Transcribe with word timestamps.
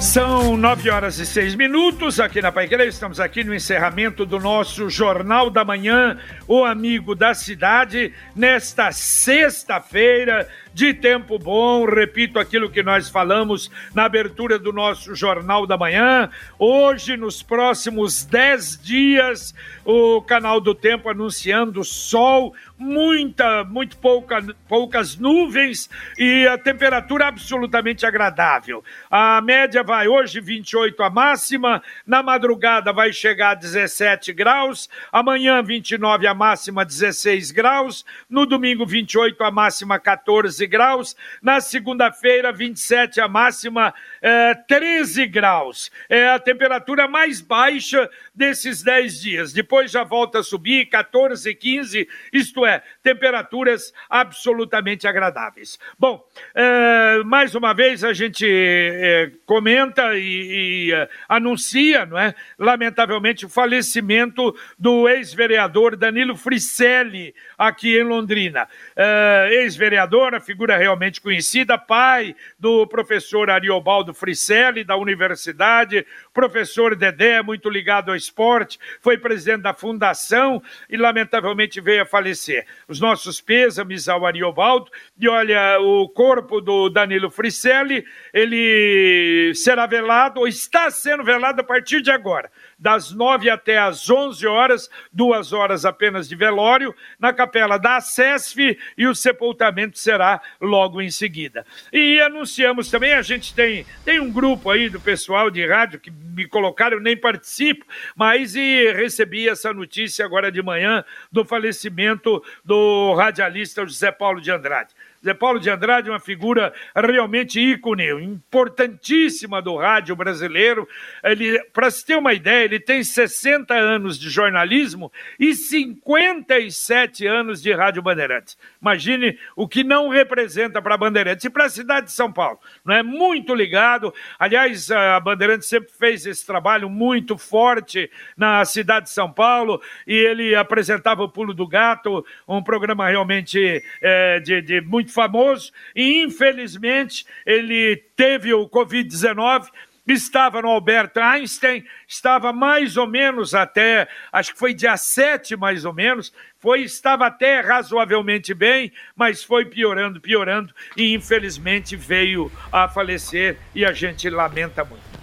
São 0.00 0.56
nove 0.56 0.90
horas 0.90 1.18
e 1.18 1.26
seis 1.26 1.54
minutos 1.54 2.20
aqui 2.20 2.42
na 2.42 2.52
Pai 2.52 2.68
Estamos 2.86 3.18
aqui 3.18 3.42
no 3.42 3.54
encerramento 3.54 4.26
do 4.26 4.38
nosso 4.38 4.90
Jornal 4.90 5.48
da 5.50 5.64
Manhã, 5.64 6.18
o 6.46 6.64
amigo 6.64 7.14
da 7.14 7.34
cidade, 7.34 8.12
nesta 8.34 8.92
sexta-feira, 8.92 10.46
de 10.76 10.92
tempo 10.92 11.38
bom. 11.38 11.86
Repito 11.86 12.38
aquilo 12.38 12.68
que 12.68 12.82
nós 12.82 13.08
falamos 13.08 13.70
na 13.94 14.04
abertura 14.04 14.58
do 14.58 14.74
nosso 14.74 15.14
Jornal 15.14 15.66
da 15.66 15.78
Manhã. 15.78 16.28
Hoje, 16.58 17.16
nos 17.16 17.42
próximos 17.42 18.26
10 18.26 18.82
dias, 18.82 19.54
o 19.86 20.20
canal 20.20 20.60
do 20.60 20.74
Tempo 20.74 21.08
anunciando 21.08 21.82
sol, 21.82 22.54
muita, 22.76 23.64
muito 23.64 23.96
pouca, 23.96 24.44
poucas 24.68 25.16
nuvens 25.16 25.88
e 26.18 26.46
a 26.46 26.58
temperatura 26.58 27.28
absolutamente 27.28 28.04
agradável. 28.04 28.84
A 29.10 29.40
média 29.40 29.82
vai 29.82 30.08
hoje 30.08 30.42
28 30.42 31.02
a 31.02 31.08
máxima, 31.08 31.82
na 32.06 32.22
madrugada 32.22 32.92
vai 32.92 33.14
chegar 33.14 33.52
a 33.52 33.54
17 33.54 34.30
graus, 34.34 34.90
amanhã 35.10 35.62
29 35.62 36.26
a 36.26 36.34
máxima 36.34 36.84
16 36.84 37.50
graus, 37.50 38.04
no 38.28 38.44
domingo 38.44 38.84
28 38.84 39.42
a 39.42 39.50
máxima 39.50 39.98
14 39.98 40.65
graus. 40.66 41.16
Na 41.42 41.60
segunda-feira, 41.60 42.52
27 42.52 43.20
a 43.20 43.28
máxima, 43.28 43.94
é, 44.20 44.54
13 44.54 45.26
graus. 45.26 45.90
É 46.08 46.28
a 46.28 46.38
temperatura 46.38 47.06
mais 47.08 47.40
baixa 47.40 48.08
desses 48.34 48.82
10 48.82 49.20
dias. 49.20 49.52
Depois 49.52 49.90
já 49.90 50.04
volta 50.04 50.40
a 50.40 50.42
subir, 50.42 50.86
14, 50.86 51.54
15, 51.54 52.08
isto 52.32 52.64
é, 52.66 52.82
temperaturas 53.02 53.92
absolutamente 54.08 55.06
agradáveis. 55.06 55.78
Bom, 55.98 56.26
é, 56.54 57.22
mais 57.24 57.54
uma 57.54 57.72
vez 57.72 58.04
a 58.04 58.12
gente 58.12 58.46
é, 58.48 59.30
comenta 59.44 60.16
e, 60.16 60.88
e 60.88 60.92
é, 60.92 61.08
anuncia, 61.28 62.06
não 62.06 62.18
é? 62.18 62.34
Lamentavelmente, 62.58 63.46
o 63.46 63.48
falecimento 63.48 64.54
do 64.78 65.08
ex-vereador 65.08 65.96
Danilo 65.96 66.36
Fricelli, 66.36 67.34
aqui 67.56 67.98
em 67.98 68.02
Londrina. 68.02 68.68
É, 68.94 69.48
ex-vereador, 69.52 70.34
a 70.34 70.40
figura 70.40 70.55
realmente 70.64 71.20
conhecida, 71.20 71.76
pai 71.76 72.34
do 72.58 72.86
professor 72.86 73.50
Ariobaldo 73.50 74.14
Fricelli, 74.14 74.84
da 74.84 74.96
universidade, 74.96 76.06
professor 76.32 76.94
Dedé, 76.96 77.42
muito 77.42 77.68
ligado 77.68 78.10
ao 78.10 78.16
esporte, 78.16 78.78
foi 79.00 79.18
presidente 79.18 79.62
da 79.62 79.74
fundação 79.74 80.62
e, 80.88 80.96
lamentavelmente, 80.96 81.80
veio 81.80 82.02
a 82.02 82.06
falecer. 82.06 82.66
Os 82.88 83.00
nossos 83.00 83.40
pêsames 83.40 84.08
ao 84.08 84.24
Ariobaldo, 84.24 84.90
e 85.18 85.28
olha, 85.28 85.78
o 85.80 86.08
corpo 86.08 86.60
do 86.60 86.88
Danilo 86.88 87.30
Fricelli, 87.30 88.04
ele 88.32 89.52
será 89.54 89.86
velado, 89.86 90.40
ou 90.40 90.48
está 90.48 90.90
sendo 90.90 91.24
velado 91.24 91.60
a 91.60 91.64
partir 91.64 92.00
de 92.00 92.10
agora 92.10 92.50
das 92.78 93.10
nove 93.10 93.48
até 93.48 93.78
as 93.78 94.08
onze 94.10 94.46
horas, 94.46 94.90
duas 95.12 95.52
horas 95.52 95.84
apenas 95.84 96.28
de 96.28 96.36
velório, 96.36 96.94
na 97.18 97.32
capela 97.32 97.78
da 97.78 98.00
SESF 98.00 98.78
e 98.96 99.06
o 99.06 99.14
sepultamento 99.14 99.98
será 99.98 100.40
logo 100.60 101.00
em 101.00 101.10
seguida. 101.10 101.64
E 101.92 102.20
anunciamos 102.20 102.90
também, 102.90 103.14
a 103.14 103.22
gente 103.22 103.54
tem, 103.54 103.86
tem 104.04 104.20
um 104.20 104.30
grupo 104.30 104.70
aí 104.70 104.88
do 104.88 105.00
pessoal 105.00 105.50
de 105.50 105.66
rádio 105.66 106.00
que 106.00 106.10
me 106.10 106.46
colocaram, 106.46 106.98
eu 106.98 107.02
nem 107.02 107.16
participo, 107.16 107.86
mas 108.14 108.54
e 108.54 108.92
recebi 108.92 109.48
essa 109.48 109.72
notícia 109.72 110.24
agora 110.24 110.52
de 110.52 110.62
manhã 110.62 111.04
do 111.32 111.44
falecimento 111.44 112.42
do 112.64 113.14
radialista 113.14 113.86
José 113.86 114.12
Paulo 114.12 114.40
de 114.40 114.50
Andrade. 114.50 114.94
Zé 115.26 115.34
Paulo 115.34 115.58
de 115.58 115.68
Andrade, 115.68 116.08
uma 116.08 116.20
figura 116.20 116.72
realmente 116.94 117.58
ícone, 117.58 118.08
importantíssima 118.22 119.60
do 119.60 119.76
rádio 119.76 120.14
brasileiro. 120.14 120.86
Ele, 121.24 121.60
para 121.72 121.90
se 121.90 122.06
ter 122.06 122.16
uma 122.16 122.32
ideia, 122.32 122.64
ele 122.64 122.78
tem 122.78 123.02
60 123.02 123.74
anos 123.74 124.20
de 124.20 124.30
jornalismo 124.30 125.10
e 125.36 125.52
57 125.52 127.26
anos 127.26 127.60
de 127.60 127.72
Rádio 127.72 128.02
Bandeirantes. 128.02 128.56
Imagine 128.80 129.36
o 129.56 129.66
que 129.66 129.82
não 129.82 130.08
representa 130.08 130.80
para 130.80 130.96
Bandeirantes 130.96 131.44
e 131.44 131.50
para 131.50 131.64
a 131.64 131.70
cidade 131.70 132.06
de 132.06 132.12
São 132.12 132.32
Paulo. 132.32 132.60
Não 132.84 132.94
é 132.94 133.02
muito 133.02 133.52
ligado. 133.52 134.14
Aliás, 134.38 134.92
a 134.92 135.18
Bandeirantes 135.18 135.66
sempre 135.66 135.90
fez 135.90 136.24
esse 136.24 136.46
trabalho 136.46 136.88
muito 136.88 137.36
forte 137.36 138.08
na 138.36 138.64
cidade 138.64 139.06
de 139.06 139.10
São 139.10 139.32
Paulo 139.32 139.82
e 140.06 140.14
ele 140.14 140.54
apresentava 140.54 141.24
o 141.24 141.28
Pulo 141.28 141.52
do 141.52 141.66
Gato, 141.66 142.24
um 142.46 142.62
programa 142.62 143.08
realmente 143.08 143.82
é, 144.00 144.38
de, 144.38 144.62
de 144.62 144.80
muito 144.80 145.15
famoso 145.16 145.72
e, 145.94 146.22
infelizmente, 146.22 147.24
ele 147.46 147.96
teve 148.14 148.52
o 148.52 148.68
Covid-19 148.68 149.68
estava 150.06 150.62
no 150.62 150.68
Albert 150.68 151.10
Einstein, 151.16 151.84
estava 152.06 152.52
mais 152.52 152.96
ou 152.96 153.08
menos 153.08 153.54
até, 153.54 154.06
acho 154.30 154.52
que 154.52 154.58
foi 154.58 154.72
dia 154.72 154.96
7 154.96 155.56
mais 155.56 155.84
ou 155.84 155.92
menos, 155.92 156.32
foi 156.60 156.82
estava 156.82 157.26
até 157.26 157.60
razoavelmente 157.60 158.54
bem, 158.54 158.92
mas 159.16 159.42
foi 159.42 159.64
piorando, 159.64 160.20
piorando 160.20 160.72
e 160.96 161.12
infelizmente 161.12 161.96
veio 161.96 162.52
a 162.70 162.86
falecer 162.86 163.58
e 163.74 163.84
a 163.84 163.92
gente 163.92 164.30
lamenta 164.30 164.84
muito. 164.84 165.15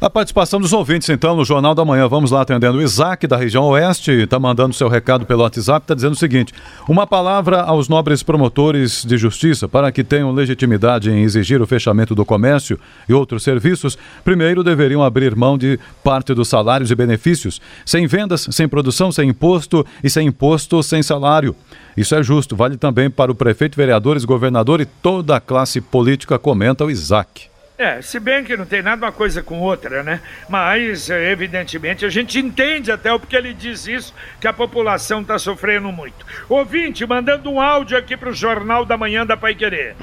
A 0.00 0.08
participação 0.08 0.58
dos 0.58 0.72
ouvintes, 0.72 1.10
então, 1.10 1.36
no 1.36 1.44
Jornal 1.44 1.74
da 1.74 1.84
Manhã. 1.84 2.08
Vamos 2.08 2.30
lá 2.30 2.40
atendendo 2.40 2.78
o 2.78 2.82
Isaac, 2.82 3.26
da 3.26 3.36
região 3.36 3.64
oeste, 3.64 4.10
está 4.10 4.38
mandando 4.38 4.74
seu 4.74 4.88
recado 4.88 5.26
pelo 5.26 5.42
WhatsApp, 5.42 5.84
está 5.84 5.94
dizendo 5.94 6.14
o 6.14 6.16
seguinte: 6.16 6.54
uma 6.88 7.06
palavra 7.06 7.60
aos 7.60 7.86
nobres 7.86 8.22
promotores 8.22 9.04
de 9.04 9.18
justiça 9.18 9.68
para 9.68 9.92
que 9.92 10.02
tenham 10.02 10.32
legitimidade 10.32 11.10
em 11.10 11.22
exigir 11.22 11.60
o 11.60 11.66
fechamento 11.66 12.14
do 12.14 12.24
comércio 12.24 12.80
e 13.06 13.12
outros 13.12 13.42
serviços, 13.42 13.98
primeiro 14.24 14.64
deveriam 14.64 15.02
abrir 15.02 15.36
mão 15.36 15.58
de 15.58 15.78
parte 16.02 16.32
dos 16.32 16.48
salários 16.48 16.90
e 16.90 16.94
benefícios. 16.94 17.60
Sem 17.84 18.06
vendas, 18.06 18.48
sem 18.50 18.66
produção, 18.66 19.12
sem 19.12 19.28
imposto 19.28 19.84
e 20.02 20.08
sem 20.08 20.28
imposto, 20.28 20.82
sem 20.82 21.02
salário. 21.02 21.54
Isso 21.94 22.14
é 22.14 22.22
justo, 22.22 22.56
vale 22.56 22.78
também 22.78 23.10
para 23.10 23.30
o 23.30 23.34
prefeito, 23.34 23.76
vereadores, 23.76 24.24
governador 24.24 24.80
e 24.80 24.86
toda 24.86 25.36
a 25.36 25.40
classe 25.40 25.78
política, 25.78 26.38
comenta 26.38 26.86
o 26.86 26.90
Isaac. 26.90 27.49
É, 27.80 28.02
se 28.02 28.20
bem 28.20 28.44
que 28.44 28.58
não 28.58 28.66
tem 28.66 28.82
nada 28.82 29.06
uma 29.06 29.10
coisa 29.10 29.42
com 29.42 29.58
outra, 29.58 30.02
né? 30.02 30.20
Mas, 30.50 31.08
é, 31.08 31.32
evidentemente, 31.32 32.04
a 32.04 32.10
gente 32.10 32.38
entende 32.38 32.92
até 32.92 33.10
o 33.10 33.18
porque 33.18 33.34
ele 33.34 33.54
diz 33.54 33.86
isso, 33.86 34.12
que 34.38 34.46
a 34.46 34.52
população 34.52 35.22
está 35.22 35.38
sofrendo 35.38 35.90
muito. 35.90 36.26
Ouvinte, 36.46 37.06
mandando 37.06 37.50
um 37.50 37.58
áudio 37.58 37.96
aqui 37.96 38.18
para 38.18 38.28
o 38.28 38.34
Jornal 38.34 38.84
da 38.84 38.98
Manhã 38.98 39.24
da 39.24 39.34
Pai 39.34 39.54
Querer. 39.54 39.96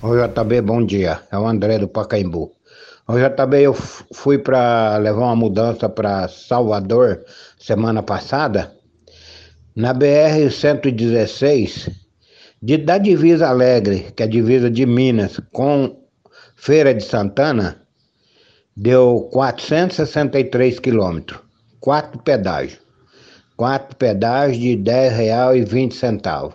Oi, 0.00 0.26
JB, 0.26 0.62
bom 0.62 0.82
dia. 0.82 1.20
É 1.30 1.36
o 1.36 1.46
André 1.46 1.78
do 1.78 1.86
Pacaembu. 1.86 2.50
Oi, 3.06 3.20
JB, 3.20 3.60
eu 3.60 3.74
fui 4.14 4.38
para 4.38 4.96
levar 4.96 5.26
uma 5.26 5.36
mudança 5.36 5.90
para 5.90 6.28
Salvador 6.28 7.20
semana 7.58 8.02
passada. 8.02 8.72
Na 9.76 9.92
BR-116, 9.92 11.92
de, 12.62 12.78
da 12.78 12.96
divisa 12.96 13.48
Alegre, 13.48 14.06
que 14.16 14.22
é 14.22 14.26
a 14.26 14.30
divisa 14.30 14.70
de 14.70 14.86
Minas, 14.86 15.38
com 15.52 16.00
Feira 16.64 16.94
de 16.94 17.02
Santana 17.02 17.82
deu 18.76 19.28
463 19.32 20.78
quilômetros, 20.78 21.40
quatro 21.80 22.20
pedágios. 22.22 22.80
Quatro 23.56 23.96
pedágios 23.96 24.58
de 24.58 24.76
R$ 24.76 25.10
10,20. 25.10 26.54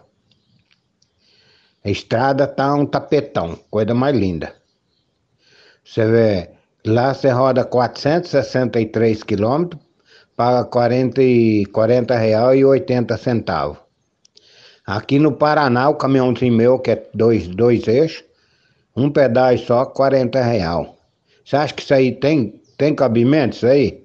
A 1.84 1.90
estrada 1.90 2.48
tá 2.48 2.74
um 2.74 2.86
tapetão, 2.86 3.60
coisa 3.70 3.94
mais 3.94 4.16
linda. 4.16 4.56
Você 5.84 6.06
vê, 6.06 6.52
lá 6.86 7.14
você 7.14 7.30
roda 7.30 7.66
463 7.66 9.24
quilômetros, 9.24 9.84
paga 10.38 10.64
40, 10.64 11.20
40 11.74 12.16
real 12.16 12.56
e 12.56 12.64
80 12.64 13.18
centavos. 13.18 13.78
Aqui 14.86 15.20
no 15.20 15.34
Paraná, 15.34 15.90
o 15.90 15.96
caminhãozinho 15.96 16.54
meu, 16.54 16.80
que 16.80 16.92
é 16.92 17.10
dois, 17.14 17.46
dois 17.50 17.86
eixos, 17.90 18.27
um 18.98 19.12
pedágio 19.12 19.66
só, 19.66 19.86
40 19.86 20.42
real. 20.42 20.98
Você 21.46 21.56
acha 21.56 21.74
que 21.74 21.84
isso 21.84 21.94
aí 21.94 22.12
tem, 22.12 22.60
tem 22.78 22.96
cabimento, 22.96 23.56
isso 23.56 23.68
aí? 23.68 24.04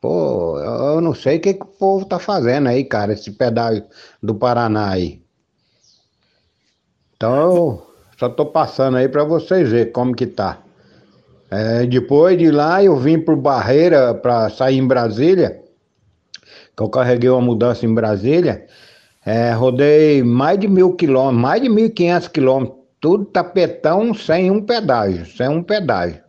Pô, 0.00 0.58
eu 0.58 1.00
não 1.00 1.14
sei 1.14 1.36
o 1.36 1.40
que, 1.40 1.54
que 1.54 1.62
o 1.62 1.66
povo 1.66 2.04
tá 2.06 2.18
fazendo 2.18 2.68
aí, 2.68 2.82
cara, 2.82 3.12
esse 3.12 3.30
pedágio 3.30 3.84
do 4.20 4.34
Paraná 4.34 4.90
aí. 4.90 5.22
Então 7.14 7.34
eu 7.36 7.86
só 8.18 8.28
tô 8.28 8.46
passando 8.46 8.96
aí 8.96 9.08
para 9.08 9.22
vocês 9.22 9.68
verem 9.70 9.92
como 9.92 10.14
que 10.14 10.26
tá. 10.26 10.58
É, 11.50 11.86
depois 11.86 12.36
de 12.38 12.50
lá 12.50 12.82
eu 12.82 12.96
vim 12.96 13.20
por 13.20 13.36
Barreira 13.36 14.14
para 14.14 14.48
sair 14.48 14.78
em 14.78 14.86
Brasília, 14.86 15.62
que 16.74 16.82
eu 16.82 16.88
carreguei 16.88 17.28
uma 17.30 17.42
mudança 17.42 17.84
em 17.84 17.94
Brasília. 17.94 18.66
É, 19.24 19.52
rodei 19.52 20.22
mais 20.24 20.58
de 20.58 20.66
mil 20.66 20.96
quilômetros, 20.96 21.40
mais 21.40 21.62
de 21.62 21.68
mil 21.68 21.86
e 21.86 21.90
quinhentos 21.90 22.26
quilômetros, 22.26 22.81
tudo 23.02 23.24
tapetão 23.24 24.14
sem 24.14 24.48
um 24.48 24.64
pedágio, 24.64 25.26
sem 25.26 25.48
um 25.48 25.60
pedágio. 25.60 26.22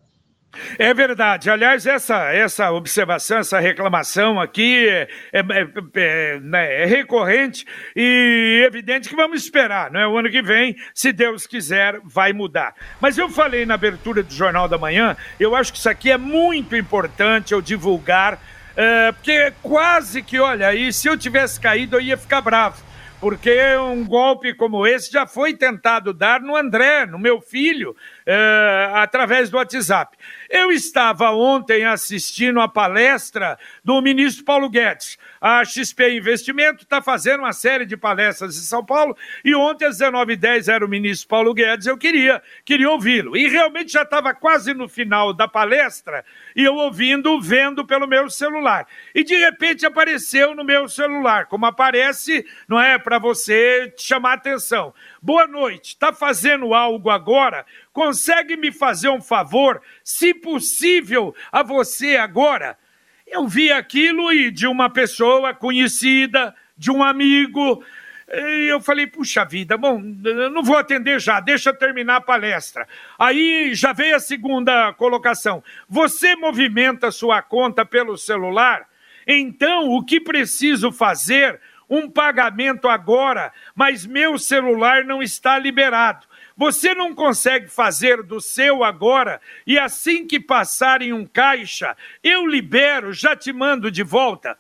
É 0.79 0.91
verdade. 0.91 1.49
Aliás, 1.49 1.85
essa, 1.85 2.31
essa 2.33 2.71
observação, 2.71 3.37
essa 3.37 3.59
reclamação 3.59 4.39
aqui 4.39 4.87
é, 4.87 5.07
é, 5.31 5.39
é, 5.39 5.67
é, 5.95 6.39
né, 6.39 6.83
é 6.83 6.85
recorrente 6.85 7.63
e 7.95 8.63
evidente 8.65 9.07
que 9.07 9.15
vamos 9.15 9.43
esperar. 9.43 9.91
Né? 9.91 10.05
O 10.07 10.17
ano 10.17 10.31
que 10.31 10.41
vem, 10.41 10.75
se 10.95 11.13
Deus 11.13 11.45
quiser, 11.45 11.99
vai 12.03 12.33
mudar. 12.33 12.73
Mas 12.99 13.19
eu 13.19 13.29
falei 13.29 13.67
na 13.67 13.75
abertura 13.75 14.23
do 14.23 14.33
Jornal 14.33 14.67
da 14.67 14.77
Manhã, 14.77 15.15
eu 15.39 15.55
acho 15.55 15.71
que 15.71 15.77
isso 15.77 15.89
aqui 15.89 16.09
é 16.09 16.17
muito 16.17 16.75
importante 16.75 17.53
eu 17.53 17.61
divulgar, 17.61 18.39
é, 18.75 19.11
porque 19.11 19.53
quase 19.61 20.23
que, 20.23 20.39
olha 20.39 20.67
aí, 20.67 20.91
se 20.91 21.07
eu 21.07 21.15
tivesse 21.15 21.59
caído, 21.59 21.97
eu 21.97 22.01
ia 22.01 22.17
ficar 22.17 22.41
bravo 22.41 22.92
porque 23.23 23.57
um 23.77 24.03
golpe 24.03 24.53
como 24.53 24.85
esse 24.85 25.09
já 25.09 25.25
foi 25.25 25.53
tentado 25.53 26.13
dar 26.13 26.41
no 26.41 26.57
André, 26.57 27.05
no 27.05 27.17
meu 27.17 27.39
filho, 27.39 27.95
é, 28.25 28.89
através 28.95 29.49
do 29.49 29.55
WhatsApp. 29.55 30.17
Eu 30.49 30.69
estava 30.73 31.31
ontem 31.31 31.85
assistindo 31.85 32.59
a 32.59 32.67
palestra 32.67 33.57
do 33.81 34.01
ministro 34.01 34.43
Paulo 34.43 34.69
Guedes. 34.69 35.17
A 35.39 35.63
XP 35.63 36.17
Investimento 36.17 36.83
está 36.83 37.01
fazendo 37.01 37.39
uma 37.39 37.53
série 37.53 37.85
de 37.85 37.95
palestras 37.95 38.57
em 38.57 38.61
São 38.61 38.83
Paulo 38.83 39.15
e 39.45 39.55
ontem 39.55 39.85
às 39.85 39.99
19h10 39.99 40.67
era 40.67 40.85
o 40.85 40.89
ministro 40.89 41.29
Paulo 41.29 41.53
Guedes, 41.53 41.87
eu 41.87 41.97
queria, 41.97 42.43
queria 42.65 42.89
ouvi-lo. 42.89 43.37
E 43.37 43.47
realmente 43.47 43.93
já 43.93 44.01
estava 44.01 44.33
quase 44.33 44.73
no 44.73 44.89
final 44.89 45.33
da 45.33 45.47
palestra 45.47 46.25
e 46.55 46.63
eu 46.63 46.75
ouvindo, 46.75 47.39
vendo 47.41 47.85
pelo 47.85 48.07
meu 48.07 48.29
celular. 48.29 48.87
E 49.13 49.23
de 49.23 49.35
repente 49.35 49.85
apareceu 49.85 50.55
no 50.55 50.63
meu 50.63 50.87
celular, 50.87 51.47
como 51.47 51.65
aparece, 51.65 52.45
não 52.67 52.79
é, 52.79 52.97
para 52.97 53.19
você 53.19 53.93
chamar 53.97 54.33
atenção. 54.33 54.93
Boa 55.21 55.47
noite, 55.47 55.89
está 55.89 56.13
fazendo 56.13 56.73
algo 56.73 57.09
agora? 57.09 57.65
Consegue 57.91 58.55
me 58.55 58.71
fazer 58.71 59.09
um 59.09 59.21
favor, 59.21 59.81
se 60.03 60.33
possível, 60.33 61.35
a 61.51 61.63
você 61.63 62.17
agora? 62.17 62.77
Eu 63.25 63.47
vi 63.47 63.71
aquilo 63.71 64.31
e 64.31 64.51
de 64.51 64.67
uma 64.67 64.89
pessoa 64.89 65.53
conhecida, 65.53 66.53
de 66.77 66.91
um 66.91 67.01
amigo. 67.01 67.83
E 68.31 68.67
eu 68.71 68.79
falei, 68.79 69.05
puxa 69.05 69.43
vida, 69.43 69.77
bom, 69.77 69.99
não 69.99 70.63
vou 70.63 70.77
atender 70.77 71.19
já, 71.19 71.39
deixa 71.39 71.69
eu 71.69 71.77
terminar 71.77 72.17
a 72.17 72.21
palestra. 72.21 72.87
Aí 73.19 73.73
já 73.75 73.91
veio 73.91 74.15
a 74.15 74.19
segunda 74.19 74.93
colocação. 74.93 75.63
Você 75.89 76.35
movimenta 76.35 77.11
sua 77.11 77.41
conta 77.41 77.85
pelo 77.85 78.17
celular? 78.17 78.87
Então, 79.27 79.89
o 79.91 80.03
que 80.03 80.19
preciso 80.19 80.91
fazer? 80.91 81.59
Um 81.89 82.09
pagamento 82.09 82.87
agora, 82.87 83.51
mas 83.75 84.05
meu 84.05 84.39
celular 84.39 85.03
não 85.03 85.21
está 85.21 85.59
liberado. 85.59 86.25
Você 86.55 86.95
não 86.95 87.13
consegue 87.13 87.67
fazer 87.67 88.23
do 88.23 88.39
seu 88.39 88.83
agora 88.83 89.41
e 89.67 89.77
assim 89.77 90.25
que 90.25 90.39
passar 90.39 91.01
em 91.01 91.11
um 91.11 91.25
caixa, 91.25 91.95
eu 92.23 92.47
libero, 92.47 93.11
já 93.11 93.35
te 93.35 93.51
mando 93.51 93.91
de 93.91 94.01
volta. 94.01 94.57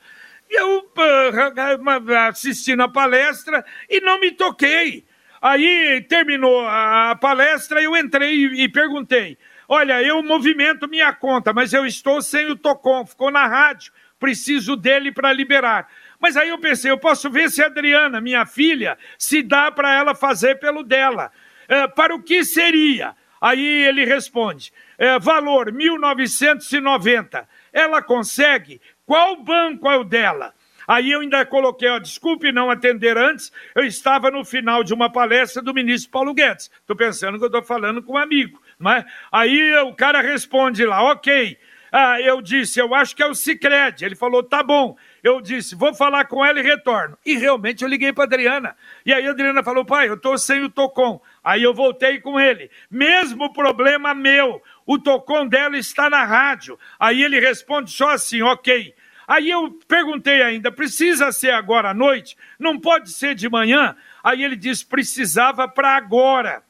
Eu 0.53 0.79
uh, 0.79 2.17
assisti 2.29 2.75
na 2.75 2.87
palestra 2.87 3.65
e 3.89 3.99
não 3.99 4.19
me 4.19 4.31
toquei. 4.31 5.03
Aí 5.41 6.05
terminou 6.07 6.65
a 6.67 7.17
palestra, 7.19 7.81
eu 7.81 7.97
entrei 7.97 8.45
e 8.45 8.69
perguntei: 8.69 9.37
Olha, 9.67 10.01
eu 10.03 10.21
movimento 10.21 10.87
minha 10.87 11.11
conta, 11.11 11.51
mas 11.51 11.73
eu 11.73 11.85
estou 11.85 12.21
sem 12.21 12.51
o 12.51 12.55
Tocom, 12.55 13.05
ficou 13.05 13.31
na 13.31 13.47
rádio, 13.47 13.91
preciso 14.19 14.75
dele 14.75 15.11
para 15.11 15.33
liberar. 15.33 15.89
Mas 16.19 16.37
aí 16.37 16.49
eu 16.49 16.59
pensei, 16.59 16.91
eu 16.91 16.97
posso 16.97 17.29
ver 17.29 17.49
se 17.49 17.61
a 17.61 17.65
Adriana, 17.65 18.21
minha 18.21 18.45
filha, 18.45 18.97
se 19.17 19.41
dá 19.41 19.71
para 19.71 19.93
ela 19.93 20.13
fazer 20.13 20.59
pelo 20.59 20.83
dela 20.83 21.31
é, 21.67 21.87
para 21.87 22.13
o 22.13 22.21
que 22.21 22.45
seria? 22.45 23.15
Aí 23.41 23.65
ele 23.85 24.05
responde: 24.05 24.71
é, 24.97 25.19
valor 25.19 25.71
1990. 25.71 27.49
Ela 27.73 28.01
consegue? 28.01 28.79
Qual 29.05 29.35
banco 29.37 29.89
é 29.89 29.97
o 29.97 30.03
dela? 30.03 30.53
Aí 30.87 31.11
eu 31.11 31.21
ainda 31.21 31.45
coloquei, 31.45 31.89
ó, 31.89 31.99
desculpe 31.99 32.51
não 32.51 32.69
atender 32.69 33.17
antes, 33.17 33.51
eu 33.75 33.85
estava 33.85 34.29
no 34.29 34.43
final 34.43 34.83
de 34.83 34.93
uma 34.93 35.09
palestra 35.09 35.61
do 35.61 35.73
ministro 35.73 36.11
Paulo 36.11 36.33
Guedes. 36.33 36.69
Estou 36.79 36.95
pensando 36.95 37.37
que 37.37 37.43
eu 37.43 37.47
estou 37.47 37.63
falando 37.63 38.03
com 38.03 38.13
um 38.13 38.17
amigo, 38.17 38.61
não 38.79 38.91
é? 38.91 39.05
Aí 39.31 39.75
o 39.79 39.93
cara 39.93 40.21
responde 40.21 40.85
lá, 40.85 41.01
ok. 41.11 41.57
Ah, 41.95 42.19
eu 42.19 42.41
disse, 42.41 42.79
eu 42.79 42.95
acho 42.95 43.15
que 43.15 43.21
é 43.21 43.27
o 43.27 43.35
Cicred. 43.35 44.03
Ele 44.03 44.15
falou, 44.15 44.41
tá 44.41 44.63
bom. 44.63 44.97
Eu 45.23 45.39
disse, 45.39 45.75
vou 45.75 45.93
falar 45.93 46.25
com 46.25 46.43
ela 46.43 46.59
e 46.59 46.63
retorno. 46.63 47.15
E 47.23 47.37
realmente 47.37 47.83
eu 47.83 47.87
liguei 47.87 48.11
para 48.11 48.23
Adriana. 48.23 48.75
E 49.05 49.13
aí 49.13 49.27
a 49.27 49.29
Adriana 49.29 49.61
falou, 49.63 49.85
pai, 49.85 50.09
eu 50.09 50.15
estou 50.15 50.35
sem 50.39 50.63
o 50.63 50.71
Tocom. 50.71 51.21
Aí 51.43 51.61
eu 51.61 51.71
voltei 51.71 52.19
com 52.19 52.39
ele. 52.39 52.71
Mesmo 52.89 53.53
problema 53.53 54.15
meu. 54.15 54.59
O 54.85 54.97
Tocom 54.97 55.47
dela 55.47 55.77
está 55.77 56.09
na 56.09 56.23
rádio. 56.23 56.77
Aí 56.99 57.23
ele 57.23 57.39
responde 57.39 57.91
só 57.91 58.09
assim, 58.09 58.41
ok. 58.41 58.93
Aí 59.27 59.49
eu 59.49 59.71
perguntei 59.87 60.41
ainda, 60.41 60.71
precisa 60.71 61.31
ser 61.31 61.51
agora 61.51 61.89
à 61.89 61.93
noite? 61.93 62.37
Não 62.59 62.79
pode 62.79 63.11
ser 63.11 63.35
de 63.35 63.49
manhã? 63.49 63.95
Aí 64.23 64.43
ele 64.43 64.55
disse, 64.55 64.85
precisava 64.85 65.67
para 65.67 65.95
agora. 65.95 66.63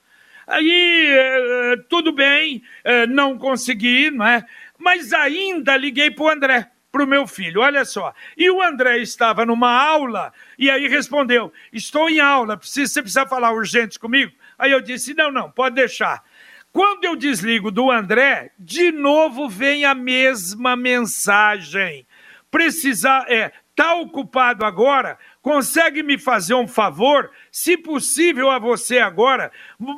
Aí, 0.46 1.08
eh, 1.10 1.76
tudo 1.90 2.12
bem, 2.12 2.62
eh, 2.84 3.08
não 3.08 3.38
consegui, 3.38 4.12
não 4.12 4.26
é? 4.26 4.46
Mas 4.78 5.14
ainda 5.14 5.78
liguei 5.78 6.12
para 6.12 6.24
o 6.24 6.30
André 6.30 6.70
para 6.94 7.04
o 7.04 7.08
meu 7.08 7.26
filho. 7.26 7.62
Olha 7.62 7.84
só. 7.84 8.14
E 8.38 8.52
o 8.52 8.62
André 8.62 9.00
estava 9.00 9.46
numa 9.46 9.72
aula 9.72 10.32
e 10.60 10.70
aí 10.70 10.88
respondeu: 10.88 11.52
Estou 11.74 12.08
em 12.08 12.20
aula, 12.20 12.56
você 12.62 13.02
precisa 13.02 13.26
falar 13.26 13.52
urgente 13.52 13.98
comigo? 13.98 14.32
Aí 14.60 14.72
eu 14.72 14.80
disse: 14.80 15.16
Não, 15.16 15.32
não, 15.32 15.50
pode 15.50 15.76
deixar. 15.76 16.24
Quando 16.74 17.06
eu 17.06 17.16
desligo 17.16 17.70
do 17.70 17.92
André, 17.92 18.50
de 18.58 18.92
novo 18.92 19.48
vem 19.48 19.86
a 19.86 19.94
mesma 19.94 20.76
mensagem. 20.76 22.08
Precisar, 22.50 23.32
é, 23.32 23.54
tá 23.76 23.94
ocupado 23.94 24.66
agora? 24.66 25.20
Consegue 25.40 26.02
me 26.02 26.18
fazer 26.18 26.56
um 26.56 26.68
favor? 26.68 27.30
Se 27.52 27.78
possível 27.78 28.50
a 28.50 28.58
você 28.58 28.98
agora, 28.98 29.52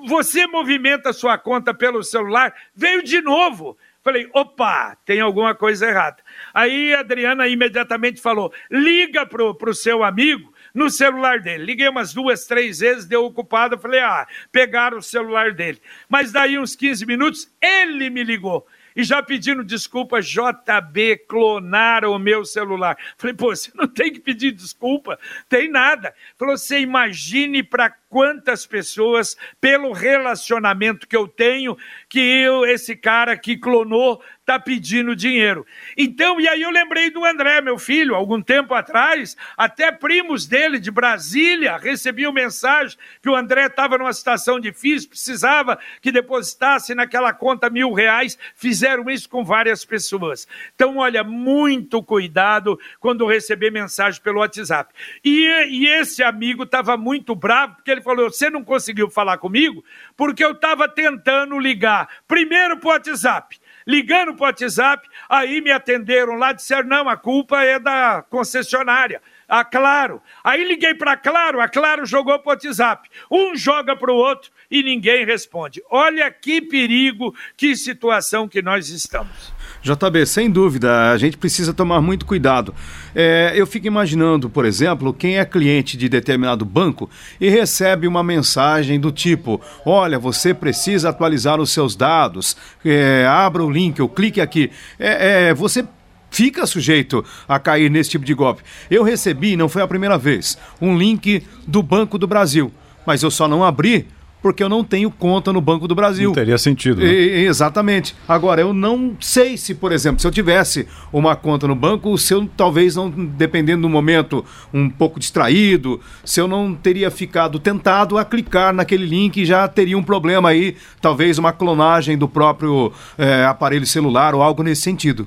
você 0.05 0.45
movimenta 0.45 1.13
sua 1.13 1.37
conta 1.37 1.73
pelo 1.73 2.03
celular, 2.03 2.53
veio 2.75 3.01
de 3.01 3.21
novo. 3.21 3.77
Falei, 4.03 4.29
opa, 4.33 4.97
tem 5.05 5.21
alguma 5.21 5.55
coisa 5.55 5.87
errada. 5.87 6.21
Aí 6.53 6.93
a 6.93 6.99
Adriana 6.99 7.47
imediatamente 7.47 8.21
falou: 8.21 8.53
liga 8.69 9.25
pro, 9.25 9.55
pro 9.55 9.73
seu 9.73 10.03
amigo 10.03 10.53
no 10.75 10.89
celular 10.89 11.39
dele. 11.39 11.63
Liguei 11.63 11.87
umas 11.87 12.13
duas, 12.13 12.45
três 12.45 12.79
vezes, 12.79 13.05
deu 13.05 13.23
ocupado. 13.25 13.79
Falei, 13.79 14.01
ah, 14.01 14.27
pegaram 14.51 14.97
o 14.97 15.01
celular 15.01 15.53
dele. 15.53 15.81
Mas 16.07 16.31
daí 16.31 16.59
uns 16.59 16.75
15 16.75 17.05
minutos, 17.05 17.49
ele 17.61 18.09
me 18.09 18.23
ligou 18.23 18.67
e 18.95 19.03
já 19.03 19.21
pedindo 19.21 19.63
desculpa, 19.63 20.21
JB, 20.21 21.17
clonaram 21.27 22.13
o 22.13 22.19
meu 22.19 22.45
celular. 22.45 22.97
Falei, 23.17 23.35
pô, 23.35 23.53
você 23.53 23.69
não 23.75 23.87
tem 23.87 24.11
que 24.11 24.21
pedir 24.21 24.51
desculpa, 24.51 25.19
tem 25.49 25.69
nada. 25.69 26.15
Falou, 26.37 26.57
você 26.57 26.79
imagine 26.79 27.61
para 27.61 27.89
quantas 27.89 28.65
pessoas, 28.65 29.35
pelo 29.59 29.91
relacionamento 29.91 31.07
que 31.07 31.17
eu 31.17 31.27
tenho, 31.27 31.77
que 32.07 32.19
eu, 32.19 32.65
esse 32.65 32.95
cara 32.95 33.37
que 33.37 33.57
clonou 33.57 34.23
está 34.45 34.59
pedindo 34.59 35.15
dinheiro. 35.15 35.65
Então, 35.97 36.39
e 36.39 36.47
aí 36.47 36.61
eu 36.61 36.69
lembrei 36.69 37.09
do 37.09 37.25
André, 37.25 37.61
meu 37.61 37.79
filho, 37.79 38.13
algum 38.13 38.39
tempo 38.39 38.75
atrás, 38.75 39.35
até 39.57 39.91
primos 39.91 40.45
dele 40.45 40.79
de 40.79 40.91
Brasília 40.91 41.77
recebiam 41.77 42.31
mensagem 42.31 42.95
que 43.23 43.29
o 43.29 43.35
André 43.35 43.65
estava 43.65 43.97
numa 43.97 44.13
situação 44.13 44.59
difícil, 44.59 45.09
precisava 45.09 45.79
que 45.99 46.11
depositasse 46.11 46.93
naquela 46.93 47.33
conta 47.33 47.71
mil 47.71 47.91
reais, 47.91 48.37
fizeram 48.53 49.09
isso 49.09 49.27
com 49.27 49.43
várias 49.43 49.83
pessoas. 49.83 50.47
Então, 50.75 50.97
olha, 50.97 51.23
muito 51.23 52.03
cuidado 52.03 52.79
quando 52.99 53.25
receber 53.25 53.71
mensagem 53.71 54.21
pelo 54.21 54.41
WhatsApp. 54.41 54.93
E, 55.23 55.47
e 55.69 55.87
esse 55.87 56.21
amigo 56.21 56.63
estava 56.63 56.95
muito 56.95 57.33
bravo, 57.33 57.77
porque 57.77 57.89
ele 57.89 58.01
falou: 58.01 58.29
você 58.29 58.47
não 58.47 58.63
conseguiu 58.63 59.09
falar 59.09 59.39
comigo 59.39 59.83
porque 60.15 60.45
eu 60.45 60.51
estava 60.51 60.87
tentando 60.87 61.57
ligar 61.57 62.07
primeiro 62.27 62.77
para 62.77 62.87
o 62.87 62.91
WhatsApp 62.91 63.57
ligando 63.85 64.33
para 64.35 64.43
o 64.43 64.47
WhatsApp, 64.47 65.07
aí 65.29 65.61
me 65.61 65.71
atenderam 65.71 66.35
lá, 66.35 66.51
disseram, 66.51 66.87
não, 66.87 67.09
a 67.09 67.15
culpa 67.15 67.63
é 67.63 67.79
da 67.79 68.23
concessionária, 68.29 69.21
a 69.47 69.63
Claro. 69.63 70.21
Aí 70.43 70.63
liguei 70.63 70.93
para 70.95 71.13
a 71.13 71.17
Claro, 71.17 71.61
a 71.61 71.67
Claro 71.67 72.05
jogou 72.05 72.39
para 72.39 72.49
o 72.49 72.53
WhatsApp. 72.53 73.09
Um 73.29 73.55
joga 73.55 73.95
para 73.95 74.11
o 74.11 74.15
outro 74.15 74.51
e 74.69 74.81
ninguém 74.81 75.25
responde. 75.25 75.83
Olha 75.89 76.31
que 76.31 76.61
perigo, 76.61 77.35
que 77.55 77.75
situação 77.75 78.47
que 78.47 78.61
nós 78.61 78.89
estamos. 78.89 79.54
JB, 79.85 80.25
sem 80.25 80.49
dúvida, 80.49 81.11
a 81.11 81.17
gente 81.17 81.37
precisa 81.37 81.71
tomar 81.71 82.01
muito 82.01 82.25
cuidado. 82.25 82.73
É, 83.13 83.53
eu 83.55 83.67
fico 83.67 83.85
imaginando, 83.85 84.49
por 84.49 84.65
exemplo, 84.65 85.13
quem 85.13 85.37
é 85.37 85.45
cliente 85.45 85.95
de 85.95 86.09
determinado 86.09 86.65
banco 86.65 87.07
e 87.39 87.49
recebe 87.49 88.07
uma 88.07 88.23
mensagem 88.23 88.99
do 88.99 89.11
tipo: 89.11 89.61
Olha, 89.85 90.17
você 90.17 90.55
precisa 90.55 91.09
atualizar 91.09 91.61
os 91.61 91.69
seus 91.69 91.95
dados, 91.95 92.57
é, 92.83 93.27
abra 93.27 93.63
o 93.63 93.69
link 93.69 94.01
ou 94.01 94.09
clique 94.09 94.41
aqui. 94.41 94.71
É, 94.97 95.49
é, 95.49 95.53
você 95.53 95.85
fica 96.31 96.65
sujeito 96.65 97.23
a 97.47 97.59
cair 97.59 97.91
nesse 97.91 98.09
tipo 98.09 98.25
de 98.25 98.33
golpe. 98.33 98.63
Eu 98.89 99.03
recebi, 99.03 99.55
não 99.55 99.69
foi 99.69 99.83
a 99.83 99.87
primeira 99.87 100.17
vez, 100.17 100.57
um 100.81 100.97
link 100.97 101.43
do 101.67 101.83
Banco 101.83 102.17
do 102.17 102.25
Brasil, 102.25 102.73
mas 103.05 103.21
eu 103.21 103.29
só 103.29 103.47
não 103.47 103.63
abri 103.63 104.07
porque 104.45 104.61
eu 104.61 104.69
não 104.69 104.83
tenho 104.83 105.09
conta 105.09 105.51
no 105.51 105.59
Banco 105.59 105.87
do 105.87 105.95
Brasil. 105.95 106.29
Não 106.29 106.35
teria 106.35 106.59
sentido. 106.59 107.01
Né? 107.01 107.07
E, 107.07 107.45
exatamente. 107.47 108.15
Agora, 108.27 108.61
eu 108.61 108.75
não 108.75 109.17
sei 109.19 109.57
se, 109.57 109.73
por 109.73 109.91
exemplo, 109.91 110.21
se 110.21 110.27
eu 110.27 110.29
tivesse 110.29 110.87
uma 111.11 111.35
conta 111.35 111.67
no 111.67 111.73
banco, 111.73 112.15
se 112.15 112.31
eu 112.31 112.47
talvez 112.55 112.95
não, 112.95 113.09
dependendo 113.09 113.81
do 113.81 113.89
momento, 113.89 114.45
um 114.71 114.87
pouco 114.87 115.19
distraído, 115.19 115.99
se 116.23 116.39
eu 116.39 116.47
não 116.47 116.75
teria 116.75 117.09
ficado 117.09 117.57
tentado 117.57 118.19
a 118.19 118.23
clicar 118.23 118.71
naquele 118.71 119.07
link, 119.07 119.43
já 119.43 119.67
teria 119.67 119.97
um 119.97 120.03
problema 120.03 120.49
aí, 120.49 120.75
talvez 121.01 121.39
uma 121.39 121.51
clonagem 121.51 122.15
do 122.15 122.27
próprio 122.27 122.93
é, 123.17 123.45
aparelho 123.45 123.87
celular 123.87 124.35
ou 124.35 124.43
algo 124.43 124.61
nesse 124.61 124.83
sentido. 124.83 125.25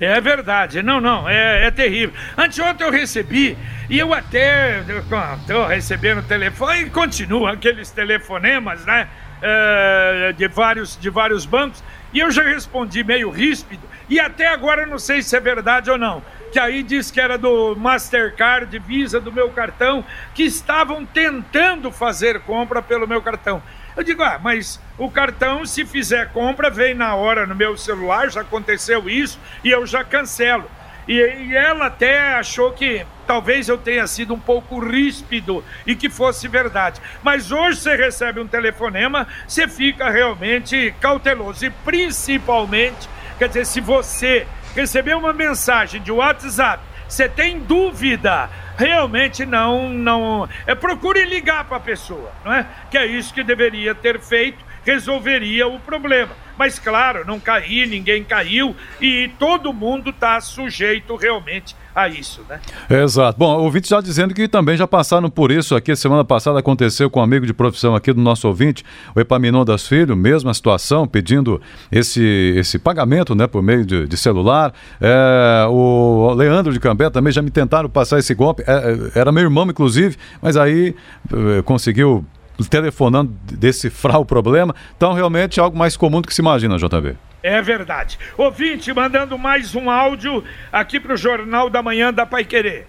É 0.00 0.20
verdade, 0.20 0.82
não, 0.82 1.00
não, 1.00 1.28
é, 1.28 1.66
é 1.66 1.70
terrível. 1.70 2.14
Anteontem 2.36 2.86
eu 2.86 2.92
recebi, 2.92 3.56
e 3.88 3.98
eu 3.98 4.12
até 4.12 4.80
estou 4.80 5.66
recebendo 5.66 6.22
telefone, 6.26 6.82
e 6.82 6.90
continuam 6.90 7.46
aqueles 7.46 7.90
telefonemas, 7.90 8.84
né? 8.84 9.08
É, 9.40 10.34
de, 10.36 10.48
vários, 10.48 10.98
de 10.98 11.10
vários 11.10 11.46
bancos, 11.46 11.82
e 12.12 12.20
eu 12.20 12.30
já 12.30 12.42
respondi 12.42 13.04
meio 13.04 13.30
ríspido, 13.30 13.82
e 14.08 14.20
até 14.20 14.48
agora 14.48 14.86
não 14.86 14.98
sei 14.98 15.22
se 15.22 15.36
é 15.36 15.40
verdade 15.40 15.90
ou 15.90 15.98
não. 15.98 16.22
Que 16.52 16.58
aí 16.58 16.82
diz 16.82 17.10
que 17.10 17.20
era 17.20 17.36
do 17.36 17.74
Mastercard, 17.76 18.78
Visa, 18.78 19.20
do 19.20 19.32
meu 19.32 19.50
cartão, 19.50 20.04
que 20.34 20.44
estavam 20.44 21.04
tentando 21.04 21.90
fazer 21.90 22.40
compra 22.40 22.80
pelo 22.80 23.06
meu 23.06 23.20
cartão. 23.20 23.62
Eu 23.96 24.04
digo, 24.04 24.22
ah, 24.22 24.38
mas 24.42 24.78
o 24.98 25.10
cartão, 25.10 25.64
se 25.64 25.86
fizer 25.86 26.28
compra, 26.30 26.68
vem 26.68 26.94
na 26.94 27.14
hora 27.14 27.46
no 27.46 27.54
meu 27.54 27.76
celular, 27.78 28.30
já 28.30 28.42
aconteceu 28.42 29.08
isso, 29.08 29.40
e 29.64 29.70
eu 29.70 29.86
já 29.86 30.04
cancelo. 30.04 30.70
E, 31.08 31.14
e 31.14 31.56
ela 31.56 31.86
até 31.86 32.34
achou 32.34 32.72
que 32.72 33.06
talvez 33.26 33.68
eu 33.68 33.78
tenha 33.78 34.06
sido 34.06 34.34
um 34.34 34.38
pouco 34.38 34.78
ríspido 34.78 35.64
e 35.86 35.94
que 35.94 36.10
fosse 36.10 36.46
verdade. 36.46 37.00
Mas 37.22 37.50
hoje 37.50 37.80
você 37.80 37.96
recebe 37.96 38.40
um 38.40 38.46
telefonema, 38.46 39.26
você 39.46 39.66
fica 39.66 40.10
realmente 40.10 40.94
cauteloso. 41.00 41.64
E 41.64 41.70
principalmente, 41.70 43.08
quer 43.38 43.48
dizer, 43.48 43.64
se 43.64 43.80
você 43.80 44.46
receber 44.74 45.16
uma 45.16 45.32
mensagem 45.32 46.02
de 46.02 46.12
WhatsApp, 46.12 46.82
você 47.08 47.28
tem 47.28 47.60
dúvida 47.60 48.50
realmente 48.76 49.44
não 49.46 49.88
não 49.88 50.48
é 50.66 50.74
procure 50.74 51.24
ligar 51.24 51.64
para 51.64 51.78
a 51.78 51.80
pessoa, 51.80 52.32
não 52.44 52.52
é? 52.52 52.66
Que 52.90 52.98
é 52.98 53.06
isso 53.06 53.32
que 53.32 53.42
deveria 53.42 53.94
ter 53.94 54.20
feito, 54.20 54.64
resolveria 54.84 55.66
o 55.66 55.80
problema. 55.80 56.34
Mas 56.56 56.78
claro, 56.78 57.24
não 57.26 57.38
caí, 57.38 57.86
ninguém 57.86 58.24
caiu 58.24 58.74
e 59.00 59.28
todo 59.38 59.72
mundo 59.72 60.10
está 60.10 60.40
sujeito 60.40 61.16
realmente 61.16 61.76
a 61.96 62.08
isso, 62.08 62.42
né? 62.46 62.60
Exato. 62.90 63.38
Bom, 63.38 63.58
ouvinte 63.58 63.88
já 63.88 64.02
dizendo 64.02 64.34
que 64.34 64.46
também 64.46 64.76
já 64.76 64.86
passaram 64.86 65.30
por 65.30 65.50
isso 65.50 65.74
aqui. 65.74 65.96
Semana 65.96 66.22
passada 66.26 66.58
aconteceu 66.58 67.08
com 67.08 67.20
um 67.20 67.22
amigo 67.22 67.46
de 67.46 67.54
profissão 67.54 67.94
aqui 67.94 68.12
do 68.12 68.20
nosso 68.20 68.46
ouvinte, 68.46 68.84
o 69.14 69.20
Epaminondas 69.20 69.88
Filho, 69.88 70.14
mesma 70.14 70.52
situação, 70.52 71.08
pedindo 71.08 71.58
esse, 71.90 72.22
esse 72.54 72.78
pagamento, 72.78 73.34
né, 73.34 73.46
por 73.46 73.62
meio 73.62 73.86
de, 73.86 74.06
de 74.06 74.16
celular. 74.18 74.74
É, 75.00 75.66
o 75.70 76.34
Leandro 76.34 76.70
de 76.70 76.78
Cambé 76.78 77.08
também 77.08 77.32
já 77.32 77.40
me 77.40 77.50
tentaram 77.50 77.88
passar 77.88 78.18
esse 78.18 78.34
golpe. 78.34 78.62
É, 78.66 78.72
é 79.14 79.18
era 79.18 79.32
meu 79.32 79.44
irmão, 79.44 79.64
inclusive, 79.64 80.16
mas 80.42 80.58
aí 80.58 80.94
é, 81.32 81.62
conseguiu 81.62 82.26
telefonando 82.68 83.32
decifrar 83.52 84.20
o 84.20 84.24
problema. 84.26 84.74
Então, 84.96 85.14
realmente 85.14 85.58
é 85.58 85.62
algo 85.62 85.78
mais 85.78 85.96
comum 85.96 86.20
do 86.20 86.28
que 86.28 86.34
se 86.34 86.42
imagina, 86.42 86.76
JB. 86.76 87.16
É 87.46 87.62
verdade. 87.62 88.18
Ouvinte, 88.36 88.92
mandando 88.92 89.38
mais 89.38 89.72
um 89.76 89.88
áudio 89.88 90.42
aqui 90.72 90.98
para 90.98 91.14
o 91.14 91.16
Jornal 91.16 91.70
da 91.70 91.80
Manhã 91.80 92.12
da 92.12 92.26
Pai 92.26 92.44
Querer. 92.44 92.88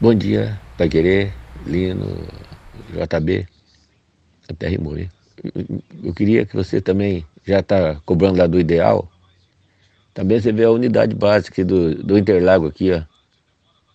Bom 0.00 0.12
dia, 0.12 0.58
Pai 0.76 0.88
Querer, 0.88 1.32
Lino, 1.64 2.26
JB, 2.90 3.46
até 4.48 4.66
rimou, 4.66 4.98
hein? 4.98 5.08
Eu 6.02 6.12
queria 6.12 6.44
que 6.44 6.56
você 6.56 6.80
também 6.80 7.24
já 7.46 7.60
está 7.60 7.94
cobrando 8.04 8.38
lá 8.38 8.48
do 8.48 8.58
ideal. 8.58 9.08
Também 10.12 10.40
você 10.40 10.50
vê 10.50 10.64
a 10.64 10.72
unidade 10.72 11.14
básica 11.14 11.64
do, 11.64 12.02
do 12.02 12.18
Interlago 12.18 12.66
aqui, 12.66 12.90
ó. 12.90 13.02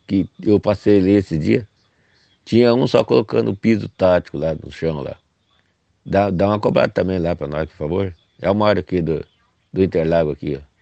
Que 0.08 0.30
eu 0.42 0.62
passei 0.62 1.00
ali 1.00 1.12
esse 1.12 1.38
dia. 1.38 1.68
Tinha 2.46 2.74
um 2.74 2.88
só 2.88 3.04
colocando 3.04 3.52
o 3.52 3.58
piso 3.58 3.90
tático 3.90 4.38
lá 4.38 4.56
no 4.56 4.72
chão 4.72 5.02
lá. 5.02 5.18
Dá, 6.06 6.30
dá 6.30 6.48
uma 6.48 6.60
cobrada 6.60 6.94
também 6.94 7.20
lá 7.20 7.36
para 7.36 7.48
nós, 7.48 7.70
por 7.70 7.76
favor. 7.76 8.16
É 8.42 8.50
uma 8.50 8.66
hora 8.66 8.80
aqui 8.80 9.02
do, 9.02 9.26
do 9.74 9.84
Interlago 9.84 10.32
aqui, 10.32 10.60
ó. 10.62 10.74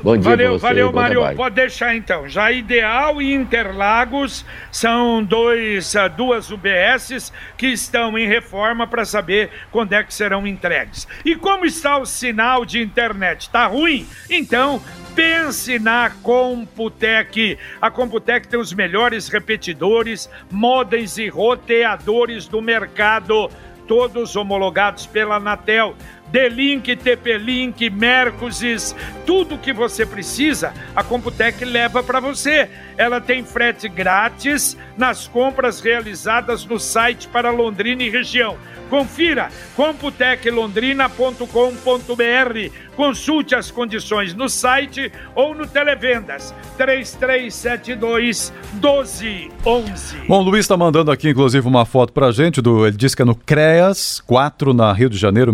Bom 0.00 0.16
dia 0.16 0.30
Valeu, 0.30 0.52
você, 0.52 0.62
valeu, 0.62 0.92
Mário. 0.92 1.16
Trabalho. 1.16 1.36
Pode 1.36 1.54
deixar 1.56 1.96
então. 1.96 2.28
Já 2.28 2.52
Ideal 2.52 3.20
e 3.20 3.34
Interlagos 3.34 4.46
são 4.70 5.24
dois, 5.24 5.96
ah, 5.96 6.06
duas 6.06 6.52
UBSs 6.52 7.32
que 7.56 7.66
estão 7.66 8.16
em 8.16 8.28
reforma 8.28 8.86
para 8.86 9.04
saber 9.04 9.50
quando 9.72 9.94
é 9.94 10.04
que 10.04 10.14
serão 10.14 10.46
entregues. 10.46 11.08
E 11.24 11.34
como 11.34 11.66
está 11.66 11.98
o 11.98 12.06
sinal 12.06 12.64
de 12.64 12.80
internet? 12.80 13.42
Está 13.42 13.66
ruim? 13.66 14.06
Então 14.30 14.80
pense 15.16 15.80
na 15.80 16.10
Computec. 16.22 17.58
A 17.82 17.90
Computec 17.90 18.46
tem 18.46 18.60
os 18.60 18.72
melhores 18.72 19.26
repetidores, 19.26 20.30
modems 20.48 21.18
e 21.18 21.28
roteadores 21.28 22.46
do 22.46 22.62
mercado, 22.62 23.50
todos 23.88 24.36
homologados 24.36 25.06
pela 25.06 25.36
Anatel. 25.36 25.96
D-Link, 26.30 26.96
TP-Link, 26.96 27.88
Mercosis, 27.90 28.94
tudo 29.24 29.58
que 29.58 29.72
você 29.72 30.04
precisa, 30.04 30.72
a 30.94 31.02
Computec 31.02 31.64
leva 31.64 32.02
para 32.02 32.20
você. 32.20 32.68
Ela 32.96 33.20
tem 33.20 33.44
frete 33.44 33.88
grátis 33.88 34.76
nas 34.96 35.28
compras 35.28 35.80
realizadas 35.80 36.64
no 36.64 36.78
site 36.78 37.28
para 37.28 37.50
Londrina 37.50 38.02
e 38.02 38.10
região. 38.10 38.56
Confira 38.88 39.50
computeclondrina.com.br. 39.76 42.72
Consulte 42.96 43.54
as 43.54 43.70
condições 43.70 44.34
no 44.34 44.48
site 44.48 45.12
ou 45.34 45.54
no 45.54 45.66
Televendas 45.66 46.54
3372 46.76 48.52
1211. 48.72 50.16
Bom, 50.26 50.40
o 50.40 50.42
Luiz 50.42 50.60
está 50.60 50.76
mandando 50.76 51.12
aqui, 51.12 51.28
inclusive, 51.28 51.66
uma 51.66 51.84
foto 51.84 52.12
para 52.12 52.32
gente. 52.32 52.60
Do, 52.60 52.86
ele 52.86 52.96
diz 52.96 53.14
que 53.14 53.22
é 53.22 53.24
no 53.24 53.36
CREAS 53.36 54.20
4, 54.26 54.74
na 54.74 54.92
Rio 54.92 55.08
de 55.08 55.16
Janeiro, 55.16 55.52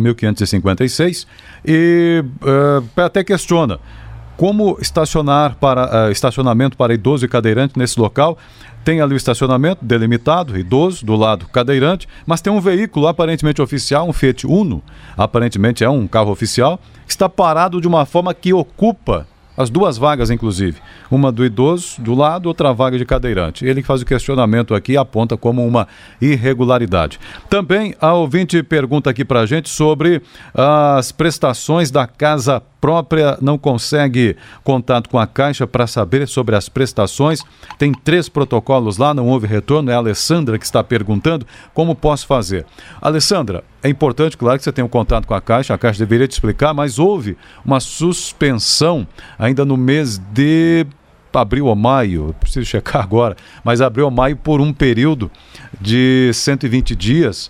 1556. 0.65 1.27
E 1.65 2.25
uh, 2.43 3.01
até 3.01 3.23
questiona 3.23 3.79
como 4.37 4.77
estacionar 4.81 5.57
para 5.57 6.09
uh, 6.09 6.11
estacionamento 6.11 6.77
para 6.77 6.95
idoso 6.95 7.25
e 7.25 7.29
cadeirante 7.29 7.79
nesse 7.79 7.99
local. 8.01 8.37
Tem 8.85 9.01
ali 9.01 9.15
o 9.15 9.17
estacionamento 9.17 9.83
delimitado, 9.83 10.59
idoso, 10.59 11.07
do 11.07 11.17
lado 11.17 11.47
cadeirante, 11.49 12.07
mas 12.27 12.43
tem 12.43 12.53
um 12.53 12.61
veículo 12.61 13.07
aparentemente 13.07 13.63
oficial, 13.63 14.07
um 14.07 14.13
Fiat 14.13 14.47
Uno, 14.47 14.83
aparentemente 15.17 15.83
é 15.83 15.89
um 15.89 16.07
carro 16.07 16.31
oficial, 16.31 16.79
está 17.09 17.27
parado 17.27 17.81
de 17.81 17.89
uma 17.89 18.05
forma 18.05 18.35
que 18.35 18.53
ocupa 18.53 19.27
as 19.57 19.71
duas 19.71 19.97
vagas, 19.97 20.31
inclusive. 20.31 20.79
Uma 21.11 21.31
do 21.31 21.45
idoso 21.45 22.01
do 22.01 22.15
lado, 22.15 22.47
outra 22.47 22.73
vaga 22.73 22.99
de 22.99 23.05
cadeirante. 23.05 23.65
Ele 23.65 23.81
que 23.83 23.87
faz 23.87 24.03
o 24.03 24.07
questionamento 24.07 24.75
aqui 24.75 24.97
aponta 24.97 25.37
como 25.37 25.67
uma 25.67 25.87
irregularidade. 26.21 27.19
Também 27.49 27.95
a 28.01 28.13
ouvinte 28.15 28.63
pergunta 28.63 29.11
aqui 29.11 29.25
para 29.25 29.41
a 29.41 29.47
gente 29.47 29.69
sobre 29.69 30.23
as 30.53 31.13
prestações 31.13 31.91
da 31.91 32.07
casa 32.07 32.63
própria 32.85 33.39
não 33.41 33.57
consegue 33.57 34.37
contato 34.63 35.09
com 35.09 35.19
a 35.19 35.27
Caixa 35.27 35.67
para 35.67 35.87
saber 35.87 36.29
sobre 36.29 36.55
as 36.55 36.69
prestações. 36.69 37.41
Tem 37.79 37.95
três 37.95 38.29
protocolos 38.29 38.99
lá, 38.99 39.15
não 39.15 39.27
houve 39.27 39.47
retorno. 39.47 39.91
É 39.91 39.95
a 39.95 39.97
Alessandra 39.97 40.59
que 40.59 40.67
está 40.67 40.85
perguntando 40.85 41.47
como 41.73 41.95
posso 41.95 42.27
fazer. 42.27 42.67
Alessandra, 43.01 43.65
é 43.83 43.89
importante, 43.89 44.37
claro, 44.37 44.59
que 44.59 44.65
você 44.65 44.71
tenha 44.71 44.85
um 44.85 44.91
contato 44.91 45.27
com 45.27 45.33
a 45.33 45.41
Caixa, 45.41 45.73
a 45.73 45.79
Caixa 45.79 45.99
deveria 45.99 46.29
te 46.29 46.33
explicar, 46.33 46.75
mas 46.75 46.99
houve 46.99 47.39
uma 47.65 47.81
suspensão 47.81 49.09
ainda 49.39 49.65
no 49.65 49.79
mês 49.79 50.19
de 50.19 50.87
abril 51.33 51.65
ou 51.65 51.75
maio, 51.75 52.37
preciso 52.39 52.67
checar 52.69 53.03
agora, 53.03 53.35
mas 53.65 53.81
abril 53.81 54.05
ou 54.05 54.11
maio 54.11 54.37
por 54.37 54.61
um 54.61 54.75
período 54.75 55.31
de 55.81 56.31
120 56.35 56.95
dias 56.95 57.49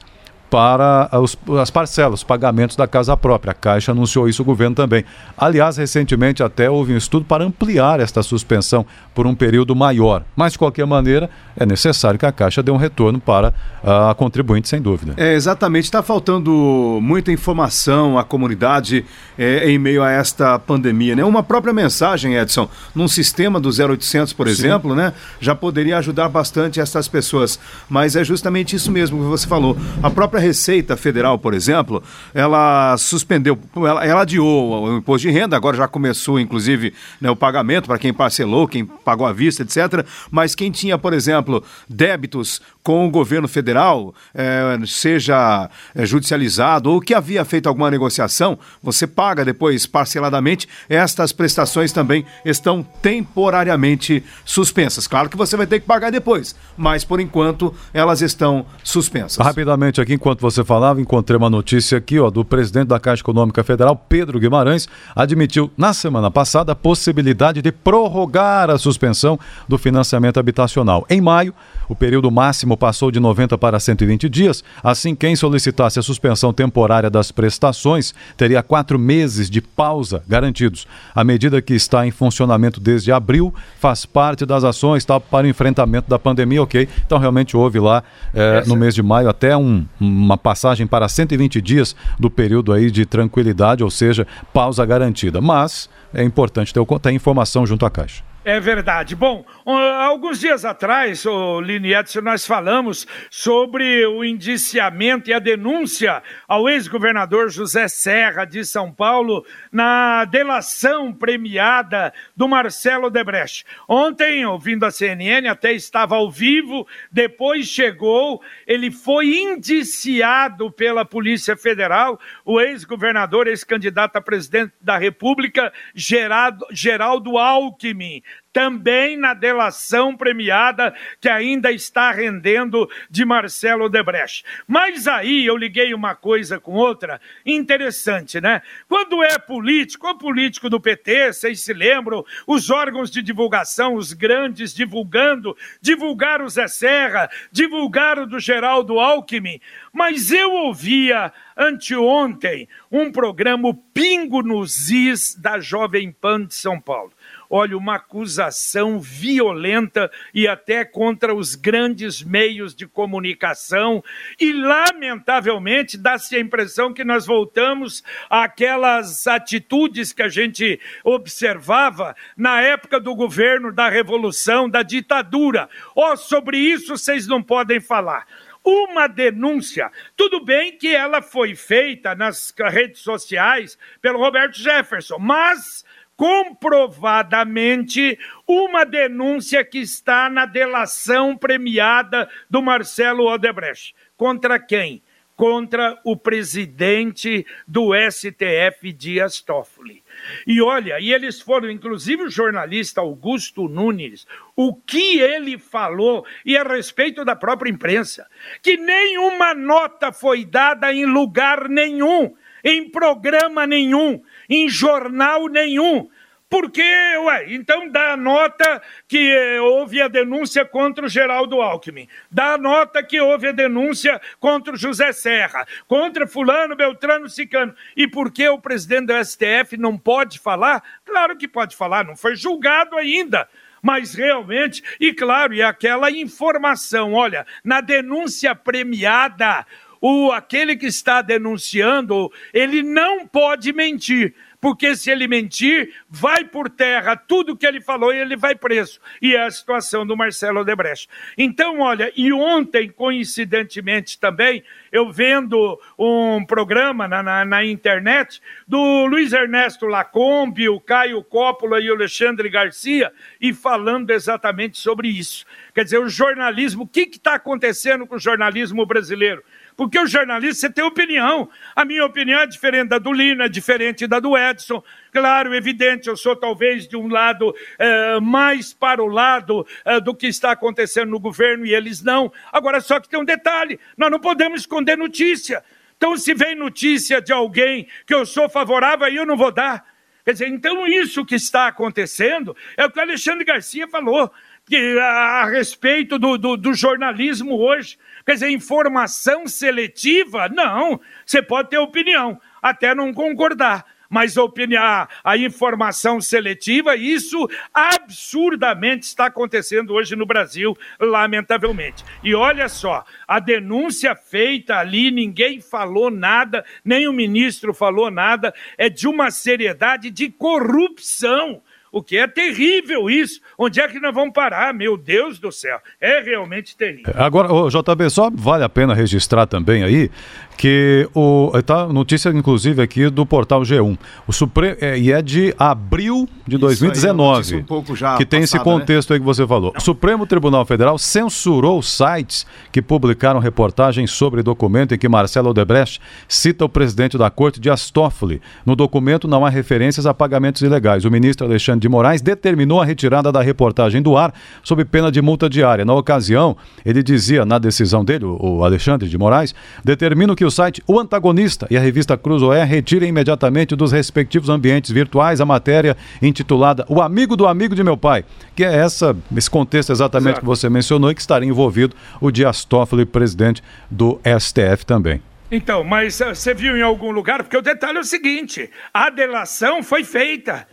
para 0.54 1.11
os, 1.20 1.37
as 1.61 1.68
parcelas, 1.68 2.20
os 2.20 2.23
pagamentos 2.23 2.76
da 2.76 2.87
casa 2.87 3.16
própria. 3.16 3.50
A 3.50 3.54
Caixa 3.54 3.90
anunciou 3.90 4.28
isso, 4.28 4.42
o 4.42 4.44
governo 4.44 4.76
também. 4.76 5.04
Aliás, 5.37 5.76
recentemente 5.76 6.44
até 6.44 6.70
houve 6.70 6.94
um 6.94 6.96
estudo 6.96 7.25
para 7.25 7.42
ampliar 7.42 7.99
esta 7.99 8.23
suspensão 8.23 8.87
por 9.12 9.26
um 9.26 9.34
período 9.34 9.75
maior. 9.75 10.23
Mas, 10.37 10.52
de 10.52 10.58
qualquer 10.61 10.87
maneira, 10.87 11.28
é 11.56 11.66
necessário 11.66 12.20
que 12.20 12.25
a 12.25 12.30
Caixa 12.30 12.62
dê 12.62 12.70
um 12.70 12.76
retorno 12.76 13.18
para 13.18 13.52
a 13.82 14.14
contribuinte, 14.14 14.68
sem 14.68 14.80
dúvida. 14.80 15.14
É, 15.16 15.34
exatamente. 15.34 15.87
Está 15.87 16.04
faltando 16.04 17.00
muita 17.02 17.32
informação 17.32 18.16
à 18.16 18.23
comunidade 18.23 19.04
é, 19.37 19.68
em 19.68 19.76
meio 19.76 20.04
a 20.04 20.11
esta 20.12 20.56
pandemia. 20.56 21.16
Né? 21.16 21.25
Uma 21.25 21.42
própria 21.42 21.73
mensagem, 21.73 22.37
Edson, 22.37 22.68
num 22.94 23.08
sistema 23.08 23.58
do 23.58 23.70
0800, 23.70 24.32
por 24.32 24.46
Sim. 24.46 24.52
exemplo, 24.52 24.94
né, 24.94 25.12
já 25.40 25.52
poderia 25.56 25.99
ajudar 25.99 26.28
bastante 26.28 26.78
essas 26.78 27.08
pessoas. 27.08 27.58
Mas 27.88 28.14
é 28.14 28.23
justamente 28.23 28.76
isso 28.76 28.92
mesmo 28.92 29.18
que 29.18 29.25
você 29.25 29.49
falou. 29.49 29.76
A 30.00 30.11
própria 30.11 30.44
Receita 30.45 30.97
Federal, 30.97 31.39
por 31.39 31.55
exemplo, 31.55 32.03
ela 32.33 32.97
suspendeu, 32.97 33.59
ela, 33.77 34.05
ela 34.05 34.23
adiou 34.23 34.85
o 34.85 34.97
imposto 34.99 35.27
de 35.27 35.33
renda, 35.33 35.57
agora 35.57 35.77
já 35.77 35.89
começou, 35.89 36.39
inclusive, 36.39 36.93
né, 37.21 37.31
o 37.31 37.37
pagamento 37.37 37.87
para 37.87 37.99
quem 37.99 38.13
parcelou, 38.13 38.69
quem 38.69 38.85
pagou 38.85 39.27
à 39.27 39.33
vista, 39.33 39.63
etc. 39.63 40.07
Mas 40.31 40.55
quem 40.55 40.71
tinha, 40.71 40.99
por 40.99 41.13
exemplo, 41.13 41.65
débitos 41.89 42.61
com 42.85 43.07
o 43.07 43.11
governo 43.11 43.49
federal, 43.49 44.14
é, 44.35 44.79
seja 44.87 45.71
é, 45.95 46.05
judicializado 46.05 46.91
ou 46.91 47.00
que 47.00 47.14
havia 47.14 47.43
feito 47.43 47.67
alguma 47.67 47.91
negociação, 47.91 48.59
você 48.83 49.07
paga 49.07 49.43
depois 49.43 49.87
parceladamente. 49.87 50.69
Estas 50.87 51.33
prestações 51.33 51.93
também 51.93 52.26
estão 52.45 52.87
temporariamente 53.00 54.23
suspensas. 54.45 55.07
Claro 55.07 55.31
que 55.31 55.37
você 55.37 55.57
vai 55.57 55.67
ter 55.67 55.81
que 55.81 55.87
pagar 55.87 56.12
depois, 56.12 56.55
mas 56.76 57.05
por 57.05 57.21
enquanto 57.21 57.75
elas 57.95 58.21
estão 58.21 58.67
suspensas. 58.83 59.45
Rapidamente 59.45 59.99
aqui, 60.03 60.12
enquanto 60.12 60.43
você 60.43 60.62
falava, 60.62 61.00
encontrei 61.00 61.38
uma 61.38 61.49
notícia 61.49 61.97
aqui 61.97 62.21
ó, 62.21 62.29
do 62.29 62.45
presidente 62.45 62.88
da 62.88 63.00
Caixa 63.00 63.23
Econômica 63.23 63.64
Federal, 63.64 63.97
Pedro 63.97 64.38
Guimarães, 64.38 64.87
admitiu 65.17 65.71
na 65.75 65.95
semana 65.95 66.31
passada 66.31 66.73
a 66.73 66.76
possibilidade 66.76 67.62
de 67.62 67.73
prorrogar 67.73 68.69
a 68.69 68.76
suspensão 68.76 69.41
do 69.67 69.79
financiamento 69.79 70.38
habitacional. 70.38 71.07
Em 71.09 71.23
maio, 71.23 71.55
o 71.88 71.95
período 71.95 72.31
máximo 72.31 72.74
passou 72.76 73.11
de 73.11 73.21
90 73.21 73.57
para 73.59 73.78
120 73.78 74.28
dias. 74.28 74.64
Assim, 74.83 75.14
quem 75.14 75.37
solicitasse 75.37 75.99
a 75.99 76.02
suspensão 76.02 76.52
temporária 76.52 77.11
das 77.11 77.31
prestações 77.31 78.14
teria 78.37 78.62
quatro 78.62 78.99
meses 78.99 79.49
de 79.50 79.61
pausa 79.61 80.23
garantidos. 80.28 80.87
A 81.14 81.25
medida 81.25 81.61
que 81.61 81.75
está 81.75 82.07
em 82.07 82.11
funcionamento 82.11 82.81
desde 82.81 83.12
abril 83.12 83.54
faz 83.78 84.07
parte 84.07 84.45
das 84.45 84.64
ações 84.64 85.04
tá, 85.04 85.19
para 85.19 85.47
o 85.47 85.50
enfrentamento 85.50 86.09
da 86.09 86.19
pandemia, 86.19 86.62
ok? 86.62 86.88
Então, 87.04 87.19
realmente 87.19 87.57
houve 87.57 87.78
lá 87.78 88.02
é, 88.33 88.64
no 88.66 88.76
mês 88.76 88.95
de 88.95 89.02
maio 89.02 89.28
até 89.28 89.57
um, 89.57 89.85
uma 90.00 90.37
passagem 90.37 90.87
para 90.87 91.09
120 91.09 91.61
dias 91.61 91.95
do 92.19 92.31
período 92.31 92.73
aí 92.73 92.90
de 92.90 93.07
tranquilidade, 93.07 93.83
ou 93.83 93.90
seja, 93.90 94.26
pausa 94.52 94.85
garantida. 94.85 95.40
Mas 95.40 95.88
é 96.12 96.23
importante 96.23 96.73
ter, 96.73 96.85
ter 97.00 97.12
informação 97.12 97.66
junto 97.66 97.85
à 97.85 97.90
Caixa. 97.90 98.34
É 98.47 98.61
verdade. 98.61 99.17
Bom, 99.17 99.43
alguns 99.65 100.39
dias 100.39 100.67
atrás, 100.67 101.25
o 101.25 101.63
Lini 101.63 101.95
Edson, 101.95 102.21
nós 102.21 102.47
falamos 102.47 103.07
sobre 103.31 104.05
o 104.05 104.23
indiciamento 104.23 105.31
e 105.31 105.33
a 105.33 105.39
denúncia 105.39 106.23
ao 106.47 106.69
ex-governador 106.69 107.49
José 107.49 107.89
Serra 107.89 108.45
de 108.45 108.63
São 108.63 108.93
Paulo 108.93 109.47
na 109.73 110.27
delação 110.27 111.11
premiada 111.11 112.13
do 112.37 112.47
Marcelo 112.47 113.09
Debrecht. 113.09 113.65
Ontem, 113.89 114.45
ouvindo 114.45 114.85
a 114.85 114.91
CNN, 114.91 115.49
até 115.49 115.73
estava 115.73 116.15
ao 116.15 116.31
vivo, 116.31 116.87
depois 117.11 117.67
chegou, 117.67 118.43
ele 118.67 118.91
foi 118.91 119.39
indiciado 119.39 120.71
pela 120.71 121.03
Polícia 121.07 121.57
Federal, 121.57 122.21
o 122.45 122.61
ex-governador, 122.61 123.47
ex-candidato 123.47 124.17
a 124.17 124.21
presidente 124.21 124.75
da 124.83 124.99
República, 124.99 125.73
Geraldo, 125.95 126.67
Geraldo 126.71 127.39
Alckmin 127.39 128.23
também 128.54 129.16
na 129.16 129.34
delação 129.34 130.16
premiada 130.16 130.94
que 131.20 131.28
ainda 131.28 131.73
está 131.73 132.12
rendendo 132.12 132.88
de 133.11 133.25
Marcelo 133.25 133.88
Debrecht. 133.88 134.44
Mas 134.64 135.08
aí 135.08 135.44
eu 135.44 135.56
liguei 135.56 135.92
uma 135.92 136.14
coisa 136.14 136.61
com 136.61 136.75
outra 136.75 137.20
interessante, 137.44 138.40
né? 138.40 138.62
Quando 138.88 139.25
é 139.25 139.40
político, 139.40 140.08
o 140.08 140.16
político 140.16 140.70
do 140.70 140.80
PT, 140.80 141.32
vocês 141.32 141.62
se 141.62 141.73
lembram, 141.73 142.25
os 142.46 142.70
órgãos 142.70 143.11
de 143.11 143.23
divulgação, 143.23 143.96
os 143.96 144.12
grandes 144.12 144.73
divulgando, 144.73 145.56
divulgaram 145.80 146.44
o 146.44 146.49
Zé 146.49 146.68
Serra, 146.68 147.28
divulgaram 147.50 148.25
do 148.25 148.38
Geraldo 148.38 149.00
Alckmin, 149.00 149.61
mas 149.92 150.30
eu 150.30 150.52
ouvia 150.52 151.32
anteontem 151.56 152.68
um 152.90 153.11
programa 153.11 153.76
Pingo 153.92 154.42
nos 154.42 154.90
Is 154.90 155.34
da 155.34 155.58
Jovem 155.58 156.12
Pan 156.12 156.46
de 156.46 156.54
São 156.54 156.80
Paulo 156.80 157.12
olha, 157.54 157.78
uma 157.78 157.94
acusação 157.94 158.99
violenta 158.99 160.11
e 160.34 160.49
até 160.49 160.84
contra 160.84 161.32
os 161.32 161.54
grandes 161.54 162.21
meios 162.21 162.75
de 162.75 162.84
comunicação. 162.84 164.02
E, 164.40 164.52
lamentavelmente, 164.52 165.97
dá-se 165.97 166.34
a 166.34 166.40
impressão 166.40 166.93
que 166.93 167.04
nós 167.04 167.26
voltamos 167.26 168.02
àquelas 168.28 169.28
atitudes 169.28 170.12
que 170.12 170.23
a 170.23 170.28
gente 170.28 170.80
observava 171.04 172.17
na 172.36 172.60
época 172.60 172.99
do 172.99 173.14
governo, 173.14 173.73
da 173.73 173.88
revolução, 173.88 174.69
da 174.69 174.82
ditadura. 174.82 175.69
Oh, 175.95 176.17
sobre 176.17 176.58
isso 176.58 176.97
vocês 176.97 177.28
não 177.28 177.40
podem 177.40 177.78
falar 177.78 178.26
uma 178.64 179.06
denúncia. 179.06 179.93
Tudo 180.17 180.43
bem 180.43 180.76
que 180.78 180.88
ela 180.88 181.21
foi 181.21 181.54
feita 181.54 182.14
nas 182.14 182.52
redes 182.58 183.00
sociais 183.00 183.78
pelo 184.00 184.19
Roberto 184.19 184.56
Jefferson, 184.56 185.19
mas 185.19 185.83
comprovadamente 186.17 188.19
uma 188.47 188.85
denúncia 188.85 189.65
que 189.65 189.79
está 189.79 190.31
na 190.31 190.47
delação 190.47 191.37
premiada 191.37 192.29
do 192.49 192.63
Marcelo 192.63 193.27
Odebrecht. 193.27 193.95
Contra 194.17 194.59
quem? 194.59 195.03
Contra 195.37 196.00
o 196.05 196.17
presidente 196.17 197.45
do 197.67 197.91
STF, 197.93 198.93
Dias 198.93 199.41
Toffoli. 199.41 200.05
E 200.47 200.63
olha, 200.63 201.00
e 201.00 201.13
eles 201.13 201.41
foram, 201.41 201.69
inclusive 201.69 202.23
o 202.23 202.31
jornalista 202.31 203.00
Augusto 203.00 203.69
Nunes, 203.69 204.29
o 204.55 204.73
que 204.73 205.19
ele 205.19 205.59
falou 205.59 206.25
e 206.47 206.57
a 206.57 206.63
respeito 206.63 207.25
da 207.25 207.35
própria 207.35 207.69
imprensa, 207.69 208.29
que 208.63 208.77
nenhuma 208.77 209.55
nota 209.55 210.13
foi 210.13 210.45
dada 210.45 210.93
em 210.93 211.05
lugar 211.05 211.69
nenhum, 211.69 212.33
em 212.63 212.89
programa 212.89 213.67
nenhum, 213.67 214.23
em 214.49 214.69
jornal 214.69 215.49
nenhum. 215.49 216.09
Porque, 216.49 216.83
ué, 216.83 217.52
então 217.52 217.89
dá 217.89 218.13
a 218.13 218.17
nota 218.17 218.80
que 219.09 219.28
eh, 219.28 219.61
houve 219.61 220.00
a 220.00 220.07
denúncia 220.07 220.65
contra 220.65 221.04
o 221.04 221.09
Geraldo 221.09 221.61
Alckmin, 221.61 222.07
dá 222.30 222.52
a 222.52 222.59
nota 222.59 223.02
que 223.02 223.21
houve 223.21 223.49
a 223.49 223.52
denúncia 223.52 224.21
contra 224.39 224.75
o 224.75 224.76
José 224.76 225.11
Serra, 225.13 225.67
contra 225.89 226.28
fulano, 226.28 226.76
Beltrano, 226.76 227.28
Sicano. 227.28 227.75
E 227.97 228.07
por 228.07 228.30
que 228.30 228.49
o 228.49 228.61
presidente 228.61 229.07
do 229.07 229.25
STF 229.25 229.76
não 229.76 229.99
pode 229.99 230.39
falar? 230.39 230.80
Claro 231.04 231.37
que 231.37 231.49
pode 231.49 231.75
falar, 231.75 232.04
não 232.04 232.17
foi 232.17 232.37
julgado 232.37 232.97
ainda 232.97 233.49
mas 233.85 234.15
realmente, 234.15 234.83
e 234.99 235.13
claro, 235.13 235.52
e 235.52 235.63
aquela 235.63 236.11
informação, 236.11 237.13
olha, 237.13 237.47
na 237.63 237.83
denúncia 237.83 238.54
premiada, 238.54 239.67
o 240.06 240.30
aquele 240.32 240.76
que 240.76 240.84
está 240.84 241.23
denunciando, 241.23 242.30
ele 242.52 242.82
não 242.82 243.26
pode 243.26 243.73
mentir 243.73 244.34
porque 244.64 244.97
se 244.97 245.10
ele 245.10 245.28
mentir, 245.28 245.93
vai 246.08 246.43
por 246.43 246.71
terra 246.71 247.14
tudo 247.14 247.54
que 247.54 247.67
ele 247.67 247.82
falou 247.82 248.14
e 248.14 248.17
ele 248.17 248.34
vai 248.34 248.54
preso. 248.54 248.99
E 249.21 249.36
é 249.36 249.45
a 249.45 249.50
situação 249.50 250.06
do 250.06 250.17
Marcelo 250.17 250.60
Odebrecht. 250.60 251.06
Então, 251.36 251.80
olha, 251.80 252.10
e 252.17 252.32
ontem, 252.32 252.88
coincidentemente 252.88 254.19
também, 254.19 254.64
eu 254.90 255.12
vendo 255.12 255.78
um 255.99 256.47
programa 256.47 257.06
na, 257.06 257.23
na, 257.23 257.45
na 257.45 257.62
internet 257.62 258.40
do 258.67 259.04
Luiz 259.04 259.34
Ernesto 259.34 259.84
Lacombe, 259.84 260.67
o 260.71 260.80
Caio 260.80 261.23
Coppola 261.23 261.78
e 261.78 261.90
o 261.90 261.95
Alexandre 261.95 262.49
Garcia, 262.49 263.12
e 263.38 263.52
falando 263.52 264.12
exatamente 264.12 264.78
sobre 264.78 265.08
isso. 265.08 265.45
Quer 265.75 265.84
dizer, 265.84 265.99
o 265.99 266.08
jornalismo, 266.08 266.84
o 266.84 266.88
que 266.88 267.00
está 267.00 267.34
acontecendo 267.34 268.06
com 268.06 268.14
o 268.14 268.19
jornalismo 268.19 268.86
brasileiro? 268.86 269.45
Porque 269.76 269.99
o 269.99 270.06
jornalista, 270.06 270.54
você 270.54 270.71
tem 270.71 270.84
opinião. 270.84 271.49
A 271.75 271.84
minha 271.84 272.04
opinião 272.04 272.41
é 272.41 272.47
diferente 272.47 272.89
da 272.89 272.99
do 272.99 273.13
Lino, 273.13 273.43
é 273.43 273.49
diferente 273.49 274.06
da 274.06 274.21
do 274.21 274.37
Edson. 274.37 274.82
Claro, 275.13 275.54
evidente, 275.54 276.08
eu 276.08 276.17
sou 276.17 276.37
talvez 276.37 276.87
de 276.87 276.97
um 276.97 277.08
lado 277.08 277.54
é, 277.78 278.21
mais 278.21 278.73
para 278.73 279.02
o 279.02 279.06
lado 279.06 279.67
é, 279.84 280.00
do 280.00 280.15
que 280.15 280.26
está 280.26 280.52
acontecendo 280.52 281.10
no 281.10 281.19
governo 281.19 281.67
e 281.67 281.75
eles 281.75 282.02
não. 282.02 282.32
Agora, 282.52 282.80
só 282.80 283.00
que 283.00 283.08
tem 283.08 283.19
um 283.19 283.25
detalhe: 283.25 283.80
nós 283.97 284.10
não 284.10 284.21
podemos 284.21 284.60
esconder 284.60 284.97
notícia. 284.97 285.63
Então, 285.97 286.17
se 286.17 286.34
vem 286.34 286.54
notícia 286.54 287.21
de 287.21 287.32
alguém 287.32 287.89
que 288.06 288.15
eu 288.15 288.26
sou 288.26 288.49
favorável, 288.49 289.06
aí 289.06 289.17
eu 289.17 289.26
não 289.26 289.37
vou 289.37 289.50
dar. 289.50 289.94
Quer 290.25 290.32
dizer, 290.32 290.49
então 290.49 290.87
isso 290.87 291.25
que 291.25 291.34
está 291.34 291.67
acontecendo 291.67 292.56
é 292.76 292.84
o 292.84 292.91
que 292.91 292.99
o 292.99 293.02
Alexandre 293.02 293.45
Garcia 293.45 293.87
falou 293.87 294.32
que, 294.67 294.99
a, 294.99 295.45
respeito 295.45 296.19
do, 296.19 296.39
do, 296.39 296.56
do 296.56 296.73
jornalismo 296.73 297.56
hoje. 297.56 297.99
Quer 298.25 298.34
dizer, 298.34 298.49
informação 298.49 299.47
seletiva? 299.47 300.49
Não. 300.49 300.99
Você 301.26 301.43
pode 301.43 301.69
ter 301.69 301.78
opinião, 301.78 302.41
até 302.63 302.95
não 302.95 303.13
concordar 303.13 303.84
mas 304.08 304.36
a, 304.38 305.08
a, 305.23 305.36
informação 305.36 306.21
seletiva, 306.21 306.97
isso 306.97 307.49
absurdamente 307.73 309.06
está 309.06 309.26
acontecendo 309.26 309.93
hoje 309.95 310.17
no 310.17 310.26
Brasil, 310.26 310.76
lamentavelmente. 311.00 312.04
E 312.23 312.34
olha 312.34 312.69
só, 312.69 313.04
a 313.26 313.40
denúncia 313.40 314.14
feita 314.14 314.76
ali, 314.76 315.10
ninguém 315.10 315.60
falou 315.60 316.10
nada, 316.10 316.64
nem 316.84 317.08
o 317.08 317.12
ministro 317.12 317.75
falou 317.75 318.10
nada, 318.10 318.54
é 318.76 318.88
de 318.88 319.08
uma 319.08 319.30
seriedade 319.30 320.10
de 320.10 320.30
corrupção. 320.30 321.62
O 321.95 322.02
que 322.02 322.17
é 322.17 322.26
terrível 322.26 323.08
isso. 323.08 323.40
Onde 323.56 323.80
é 323.80 323.86
que 323.86 324.00
nós 324.00 324.12
vamos 324.12 324.34
parar? 324.34 324.75
Meu 324.75 324.97
Deus 324.97 325.38
do 325.38 325.52
céu. 325.52 325.78
É 326.00 326.19
realmente 326.19 326.76
terrível. 326.76 327.14
Agora, 327.17 327.49
JB, 327.71 328.10
só 328.10 328.28
vale 328.34 328.64
a 328.64 328.69
pena 328.69 328.93
registrar 328.93 329.47
também 329.47 329.84
aí 329.84 330.10
que 330.56 331.08
o 331.14 331.52
tá 331.64 331.86
notícia 331.88 332.30
inclusive 332.30 332.80
aqui 332.82 333.10
do 333.10 333.26
portal 333.26 333.62
G1. 333.62 333.99
O 334.26 334.32
Supremo 334.32 334.76
é, 334.80 334.99
e 334.99 335.12
é 335.12 335.21
de 335.21 335.54
abril 335.58 336.28
de 336.47 336.56
2019. 336.58 337.56
Um 337.56 337.62
pouco 337.64 337.97
já 337.97 338.17
que 338.17 338.25
tem 338.25 338.40
passada, 338.40 338.45
esse 338.45 338.58
né? 338.58 338.64
contexto 338.64 339.10
né? 339.10 339.17
aí 339.17 339.21
que 339.21 339.26
você 339.26 339.47
falou. 339.47 339.73
O 339.76 339.80
Supremo 339.80 340.26
Tribunal 340.26 340.64
Federal 340.64 340.99
censurou 340.99 341.82
sites 341.82 342.47
que 342.73 342.80
publicaram 342.80 343.40
reportagens 343.40 344.10
sobre 344.10 344.43
documento 344.43 344.95
em 344.95 344.99
que 344.99 345.08
Marcelo 345.08 345.50
Odebrecht 345.50 346.00
cita 346.28 346.64
o 346.64 346.69
presidente 346.69 347.19
da 347.19 347.30
Corte 347.30 347.60
de 347.60 347.71
Astófoli. 347.71 348.40
No 348.64 348.76
documento 348.76 349.26
não 349.26 349.45
há 349.45 349.50
referências 349.50 350.06
a 350.06 350.14
pagamentos 350.14 350.62
ilegais. 350.62 351.04
O 351.04 351.10
ministro 351.10 351.47
Alexandre 351.47 351.80
de 351.80 351.88
Moraes 351.88 352.21
determinou 352.21 352.80
a 352.80 352.84
retirada 352.84 353.30
da 353.30 353.40
reportagem 353.40 354.02
do 354.02 354.17
ar 354.17 354.32
sob 354.62 354.84
pena 354.84 355.10
de 355.10 355.21
multa 355.21 355.49
diária. 355.49 355.84
Na 355.84 355.95
ocasião, 355.95 356.56
ele 356.84 357.02
dizia 357.02 357.45
na 357.45 357.58
decisão 357.58 358.04
dele, 358.04 358.25
o 358.25 358.64
Alexandre 358.64 359.08
de 359.08 359.19
Moraes, 359.19 359.54
determina 359.84 360.34
que 360.34 360.44
que 360.45 360.47
o 360.47 360.50
site 360.50 360.83
O 360.87 361.00
Antagonista 361.00 361.67
e 361.71 361.76
a 361.76 361.80
revista 361.80 362.19
Cruzoé 362.19 362.65
retirem 362.65 363.09
imediatamente 363.09 363.75
dos 363.75 363.93
respectivos 363.93 364.50
ambientes 364.50 364.91
virtuais 364.91 365.41
a 365.41 365.47
matéria 365.47 365.97
intitulada 366.21 366.85
O 366.87 367.00
Amigo 367.00 367.35
do 367.35 367.47
Amigo 367.47 367.75
de 367.75 367.83
Meu 367.83 367.97
Pai, 367.97 368.26
que 368.54 368.63
é 368.63 368.75
essa, 368.75 369.17
esse 369.35 369.49
contexto 369.49 369.91
exatamente 369.91 370.33
Exato. 370.33 370.41
que 370.41 370.47
você 370.47 370.69
mencionou 370.69 371.11
e 371.11 371.15
que 371.15 371.21
estaria 371.23 371.49
envolvido 371.49 371.97
o 372.21 372.30
Dias 372.30 372.63
Toffoli, 372.63 373.07
presidente 373.07 373.63
do 373.91 374.21
STF 374.39 374.85
também. 374.85 375.23
Então, 375.50 375.83
mas 375.83 376.21
uh, 376.21 376.35
você 376.35 376.52
viu 376.52 376.76
em 376.76 376.83
algum 376.83 377.11
lugar? 377.11 377.43
Porque 377.43 377.57
o 377.57 377.63
detalhe 377.63 377.97
é 377.97 378.00
o 378.00 378.04
seguinte: 378.04 378.71
a 378.93 379.09
delação 379.09 379.83
foi 379.83 380.04
feita. 380.04 380.67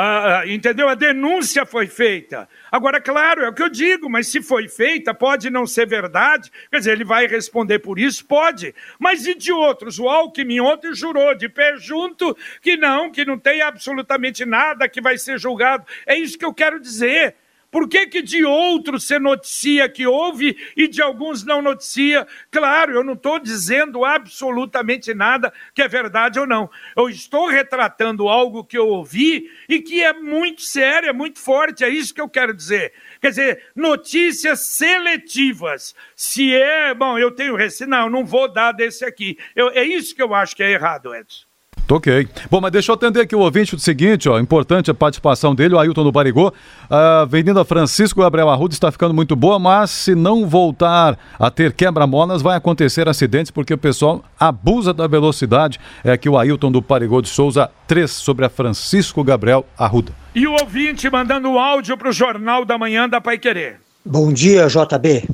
Ah, 0.00 0.42
ah, 0.42 0.46
entendeu? 0.46 0.88
A 0.88 0.94
denúncia 0.94 1.66
foi 1.66 1.88
feita. 1.88 2.48
Agora, 2.70 3.00
claro, 3.00 3.42
é 3.42 3.48
o 3.48 3.52
que 3.52 3.64
eu 3.64 3.68
digo, 3.68 4.08
mas 4.08 4.28
se 4.28 4.40
foi 4.40 4.68
feita, 4.68 5.12
pode 5.12 5.50
não 5.50 5.66
ser 5.66 5.88
verdade. 5.88 6.52
Quer 6.70 6.78
dizer, 6.78 6.92
ele 6.92 7.02
vai 7.02 7.26
responder 7.26 7.80
por 7.80 7.98
isso? 7.98 8.24
Pode. 8.24 8.72
Mas 8.96 9.26
e 9.26 9.34
de 9.34 9.50
outros? 9.50 9.98
O 9.98 10.08
Alckmin 10.08 10.60
ontem 10.60 10.94
jurou 10.94 11.34
de 11.34 11.48
pé 11.48 11.76
junto 11.78 12.36
que 12.62 12.76
não, 12.76 13.10
que 13.10 13.24
não 13.24 13.36
tem 13.36 13.60
absolutamente 13.60 14.44
nada 14.44 14.88
que 14.88 15.00
vai 15.00 15.18
ser 15.18 15.36
julgado. 15.36 15.84
É 16.06 16.16
isso 16.16 16.38
que 16.38 16.44
eu 16.44 16.54
quero 16.54 16.78
dizer. 16.78 17.34
Por 17.70 17.88
que, 17.88 18.06
que 18.06 18.22
de 18.22 18.44
outros 18.44 19.04
você 19.04 19.18
noticia 19.18 19.88
que 19.88 20.06
houve 20.06 20.56
e 20.74 20.88
de 20.88 21.02
alguns 21.02 21.44
não 21.44 21.60
noticia? 21.60 22.26
Claro, 22.50 22.92
eu 22.92 23.04
não 23.04 23.12
estou 23.12 23.38
dizendo 23.38 24.04
absolutamente 24.04 25.12
nada 25.12 25.52
que 25.74 25.82
é 25.82 25.88
verdade 25.88 26.40
ou 26.40 26.46
não. 26.46 26.70
Eu 26.96 27.10
estou 27.10 27.46
retratando 27.46 28.28
algo 28.28 28.64
que 28.64 28.78
eu 28.78 28.88
ouvi 28.88 29.50
e 29.68 29.80
que 29.80 30.02
é 30.02 30.14
muito 30.14 30.62
sério, 30.62 31.10
é 31.10 31.12
muito 31.12 31.38
forte, 31.38 31.84
é 31.84 31.88
isso 31.88 32.14
que 32.14 32.20
eu 32.20 32.28
quero 32.28 32.54
dizer. 32.54 32.92
Quer 33.20 33.30
dizer, 33.30 33.64
notícias 33.76 34.60
seletivas. 34.60 35.94
Se 36.16 36.54
é, 36.54 36.94
bom, 36.94 37.18
eu 37.18 37.30
tenho 37.30 37.54
receio, 37.54 37.90
não, 37.90 38.08
não 38.08 38.24
vou 38.24 38.50
dar 38.50 38.72
desse 38.72 39.04
aqui. 39.04 39.36
Eu, 39.54 39.68
é 39.70 39.84
isso 39.84 40.14
que 40.14 40.22
eu 40.22 40.34
acho 40.34 40.56
que 40.56 40.62
é 40.62 40.70
errado, 40.70 41.14
Edson. 41.14 41.47
Ok. 41.90 42.28
Bom, 42.50 42.60
mas 42.60 42.70
deixa 42.70 42.92
eu 42.92 42.94
atender 42.94 43.22
aqui 43.22 43.34
o 43.34 43.40
ouvinte 43.40 43.74
do 43.74 43.80
seguinte, 43.80 44.28
ó, 44.28 44.38
importante 44.38 44.90
a 44.90 44.94
participação 44.94 45.54
dele, 45.54 45.74
o 45.74 45.78
Ailton 45.78 46.04
do 46.04 46.12
Barigô. 46.12 46.52
A 46.90 47.22
Avenida 47.22 47.64
Francisco 47.64 48.20
Gabriel 48.20 48.50
Arruda 48.50 48.74
está 48.74 48.92
ficando 48.92 49.14
muito 49.14 49.34
boa, 49.34 49.58
mas 49.58 49.90
se 49.90 50.14
não 50.14 50.46
voltar 50.46 51.18
a 51.38 51.50
ter 51.50 51.72
quebra-molas, 51.72 52.42
vai 52.42 52.56
acontecer 52.56 53.08
acidentes, 53.08 53.50
porque 53.50 53.72
o 53.72 53.78
pessoal 53.78 54.22
abusa 54.38 54.92
da 54.92 55.06
velocidade. 55.06 55.80
É 56.04 56.12
aqui 56.12 56.28
o 56.28 56.36
Ailton 56.36 56.70
do 56.70 56.82
Parigô 56.82 57.22
de 57.22 57.28
Souza 57.28 57.70
3 57.86 58.10
sobre 58.10 58.44
a 58.44 58.50
Francisco 58.50 59.24
Gabriel 59.24 59.64
Arruda. 59.76 60.12
E 60.34 60.46
o 60.46 60.52
ouvinte 60.52 61.08
mandando 61.10 61.50
o 61.50 61.58
áudio 61.58 61.96
para 61.96 62.10
o 62.10 62.12
Jornal 62.12 62.66
da 62.66 62.76
Manhã 62.76 63.08
da 63.08 63.20
Pai 63.20 63.38
Querer. 63.38 63.80
Bom 64.04 64.30
dia, 64.32 64.66
JB. 64.68 65.28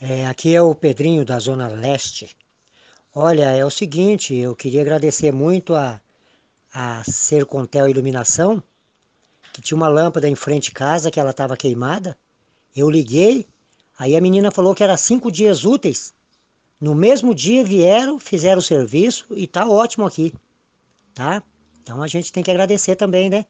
É, 0.00 0.26
aqui 0.26 0.54
é 0.54 0.62
o 0.62 0.74
Pedrinho 0.74 1.24
da 1.24 1.38
Zona 1.38 1.68
Leste. 1.68 2.36
Olha, 3.14 3.50
é 3.50 3.64
o 3.64 3.70
seguinte, 3.70 4.34
eu 4.34 4.54
queria 4.54 4.82
agradecer 4.82 5.32
muito 5.32 5.74
a, 5.74 6.00
a 6.72 7.02
Sercontel 7.04 7.88
Iluminação, 7.88 8.62
que 9.52 9.62
tinha 9.62 9.76
uma 9.76 9.88
lâmpada 9.88 10.28
em 10.28 10.34
frente 10.34 10.64
de 10.64 10.72
casa 10.72 11.10
que 11.10 11.18
ela 11.18 11.30
estava 11.30 11.56
queimada. 11.56 12.18
Eu 12.76 12.90
liguei, 12.90 13.46
aí 13.98 14.14
a 14.14 14.20
menina 14.20 14.50
falou 14.50 14.74
que 14.74 14.84
era 14.84 14.96
cinco 14.96 15.32
dias 15.32 15.64
úteis. 15.64 16.12
No 16.80 16.94
mesmo 16.94 17.34
dia 17.34 17.64
vieram, 17.64 18.18
fizeram 18.18 18.58
o 18.58 18.62
serviço 18.62 19.26
e 19.30 19.46
tá 19.46 19.66
ótimo 19.66 20.06
aqui, 20.06 20.32
tá? 21.14 21.42
Então 21.82 22.02
a 22.02 22.06
gente 22.06 22.30
tem 22.30 22.44
que 22.44 22.50
agradecer 22.50 22.94
também, 22.94 23.28
né? 23.30 23.46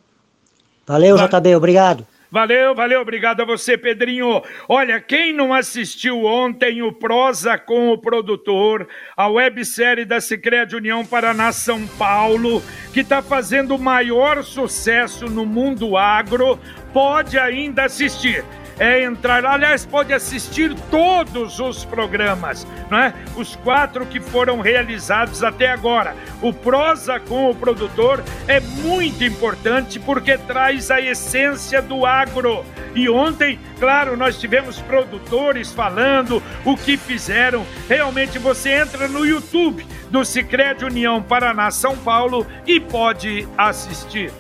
Valeu, 0.87 1.17
JB, 1.17 1.57
obrigado. 1.57 2.07
Valeu, 2.31 2.75
valeu, 2.75 3.01
obrigado 3.01 3.41
a 3.41 3.45
você, 3.47 3.79
Pedrinho. 3.79 4.43
Olha, 4.69 5.01
quem 5.01 5.33
não 5.33 5.55
assistiu 5.55 6.25
ontem 6.27 6.83
o 6.83 6.93
Prosa 6.93 7.57
com 7.57 7.89
o 7.89 7.97
Produtor, 7.97 8.87
a 9.17 9.29
websérie 9.29 10.05
da 10.05 10.21
Sicredi 10.21 10.77
União 10.77 11.07
Paraná 11.07 11.53
São 11.53 11.87
Paulo, 11.87 12.63
que 12.93 13.01
está 13.01 13.23
fazendo 13.23 13.75
o 13.75 13.79
maior 13.79 14.45
sucesso 14.45 15.25
no 15.25 15.47
mundo 15.47 15.97
agro, 15.97 16.59
pode 16.93 17.39
ainda 17.39 17.85
assistir 17.85 18.45
é 18.79 19.03
entrar. 19.03 19.45
Aliás, 19.45 19.85
pode 19.85 20.13
assistir 20.13 20.75
todos 20.91 21.59
os 21.59 21.85
programas, 21.85 22.67
não 22.91 22.99
é? 22.99 23.15
Os 23.37 23.57
quatro 23.57 24.07
que 24.07 24.21
foram 24.21 24.61
realizados 24.61 25.43
até 25.43 25.71
agora. 25.71 26.17
O 26.41 26.53
Prosa 26.53 27.21
com 27.21 27.51
o 27.51 27.55
produtor 27.55 28.23
é 28.47 28.61
muito 28.61 29.25
importante 29.25 29.99
porque 29.99 30.37
traz 30.39 30.91
a 30.91 31.01
essência 31.01 31.83
do 31.83 32.07
agro. 32.07 32.65
E 32.95 33.09
ontem, 33.09 33.59
claro, 33.79 34.17
nós 34.17 34.39
tivemos 34.41 34.81
produtores 34.81 35.73
falando 35.73 36.43
o 36.65 36.77
que 36.77 36.97
fizeram. 36.97 37.65
Realmente 37.89 38.39
você 38.39 38.71
entra 38.71 39.07
no 39.07 39.25
YouTube 39.25 39.87
do 40.11 40.25
Sicredi 40.25 40.85
União 40.85 41.23
Paraná 41.23 41.71
São 41.71 41.97
Paulo 41.97 42.47
e 42.67 42.81
pode 42.81 43.47
assistir. 43.57 44.33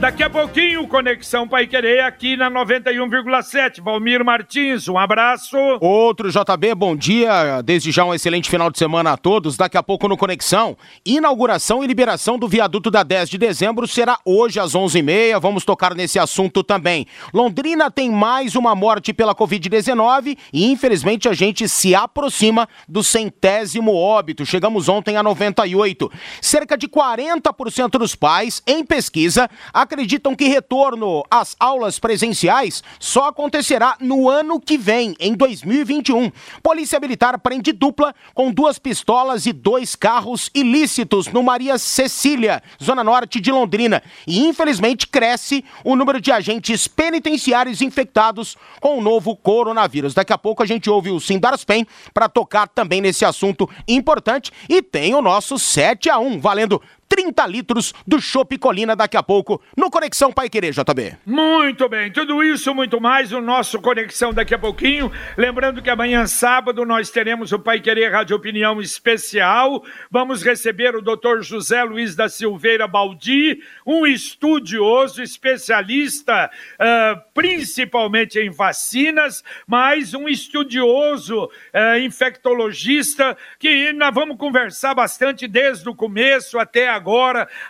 Daqui 0.00 0.22
a 0.22 0.30
pouquinho, 0.30 0.86
Conexão 0.86 1.48
Pai 1.48 1.66
Querer 1.66 2.04
aqui 2.04 2.36
na 2.36 2.48
91,7. 2.48 3.82
Valmir 3.82 4.24
Martins, 4.24 4.86
um 4.86 4.96
abraço. 4.96 5.56
Outro 5.80 6.30
JB, 6.30 6.72
bom 6.76 6.94
dia. 6.94 7.60
Desde 7.64 7.90
já 7.90 8.04
um 8.04 8.14
excelente 8.14 8.48
final 8.48 8.70
de 8.70 8.78
semana 8.78 9.14
a 9.14 9.16
todos. 9.16 9.56
Daqui 9.56 9.76
a 9.76 9.82
pouco 9.82 10.06
no 10.06 10.16
Conexão, 10.16 10.76
inauguração 11.04 11.82
e 11.82 11.86
liberação 11.88 12.38
do 12.38 12.46
viaduto 12.46 12.92
da 12.92 13.02
10 13.02 13.28
de 13.28 13.38
dezembro 13.38 13.88
será 13.88 14.20
hoje 14.24 14.60
às 14.60 14.72
11h30. 14.72 15.40
Vamos 15.40 15.64
tocar 15.64 15.96
nesse 15.96 16.16
assunto 16.16 16.62
também. 16.62 17.04
Londrina 17.34 17.90
tem 17.90 18.08
mais 18.08 18.54
uma 18.54 18.76
morte 18.76 19.12
pela 19.12 19.34
Covid-19 19.34 20.38
e 20.52 20.70
infelizmente 20.70 21.28
a 21.28 21.32
gente 21.32 21.68
se 21.68 21.92
aproxima 21.92 22.68
do 22.88 23.02
centésimo 23.02 23.96
óbito. 23.96 24.46
Chegamos 24.46 24.88
ontem 24.88 25.16
a 25.16 25.24
98. 25.24 26.08
Cerca 26.40 26.78
de 26.78 26.86
40% 26.86 27.98
dos 27.98 28.14
pais, 28.14 28.62
em 28.64 28.84
pesquisa, 28.84 29.50
acreditam 29.88 30.36
que 30.36 30.44
retorno 30.44 31.24
às 31.30 31.56
aulas 31.58 31.98
presenciais 31.98 32.82
só 33.00 33.28
acontecerá 33.28 33.96
no 33.98 34.28
ano 34.28 34.60
que 34.60 34.76
vem, 34.76 35.16
em 35.18 35.34
2021. 35.34 36.30
Polícia 36.62 37.00
Militar 37.00 37.38
prende 37.38 37.72
dupla 37.72 38.14
com 38.34 38.52
duas 38.52 38.78
pistolas 38.78 39.46
e 39.46 39.52
dois 39.52 39.96
carros 39.96 40.50
ilícitos 40.54 41.28
no 41.28 41.42
Maria 41.42 41.78
Cecília, 41.78 42.62
zona 42.82 43.02
norte 43.02 43.40
de 43.40 43.50
Londrina. 43.50 44.02
E 44.26 44.40
infelizmente 44.46 45.06
cresce 45.06 45.64
o 45.82 45.96
número 45.96 46.20
de 46.20 46.30
agentes 46.30 46.86
penitenciários 46.86 47.80
infectados 47.80 48.56
com 48.80 48.98
o 48.98 49.02
novo 49.02 49.34
coronavírus. 49.34 50.12
Daqui 50.12 50.34
a 50.34 50.38
pouco 50.38 50.62
a 50.62 50.66
gente 50.66 50.90
ouve 50.90 51.10
o 51.10 51.18
Sindarspen 51.18 51.86
para 52.12 52.28
tocar 52.28 52.68
também 52.68 53.00
nesse 53.00 53.24
assunto 53.24 53.68
importante 53.88 54.52
e 54.68 54.82
tem 54.82 55.14
o 55.14 55.22
nosso 55.22 55.58
7 55.58 56.10
a 56.10 56.18
1 56.18 56.40
valendo 56.40 56.82
30 57.08 57.46
litros 57.46 57.94
do 58.06 58.20
Chopp 58.20 58.56
Colina 58.58 58.94
daqui 58.94 59.16
a 59.16 59.22
pouco 59.22 59.62
no 59.76 59.90
Conexão 59.90 60.32
Pai 60.32 60.48
Querer, 60.48 60.72
JB. 60.72 61.16
Muito 61.24 61.88
bem, 61.88 62.12
tudo 62.12 62.42
isso, 62.42 62.74
muito 62.74 63.00
mais, 63.00 63.32
o 63.32 63.40
nosso 63.40 63.80
Conexão 63.80 64.32
daqui 64.32 64.54
a 64.54 64.58
pouquinho. 64.58 65.10
Lembrando 65.36 65.80
que 65.80 65.90
amanhã, 65.90 66.26
sábado, 66.26 66.84
nós 66.84 67.10
teremos 67.10 67.52
o 67.52 67.58
Pai 67.58 67.80
Querer 67.80 68.12
Rádio 68.12 68.36
Opinião 68.36 68.80
Especial. 68.80 69.82
Vamos 70.10 70.42
receber 70.42 70.94
o 70.94 71.02
doutor 71.02 71.42
José 71.42 71.82
Luiz 71.82 72.14
da 72.14 72.28
Silveira 72.28 72.86
Baldi, 72.86 73.60
um 73.86 74.06
estudioso, 74.06 75.22
especialista, 75.22 76.50
uh, 76.74 77.20
principalmente 77.32 78.38
em 78.38 78.50
vacinas, 78.50 79.42
mas 79.66 80.14
um 80.14 80.28
estudioso, 80.28 81.44
uh, 81.44 81.98
infectologista, 82.00 83.36
que 83.58 83.92
nós 83.92 84.14
vamos 84.14 84.36
conversar 84.36 84.94
bastante 84.94 85.46
desde 85.46 85.88
o 85.88 85.94
começo 85.94 86.58
até 86.58 86.88
agora, 86.88 86.97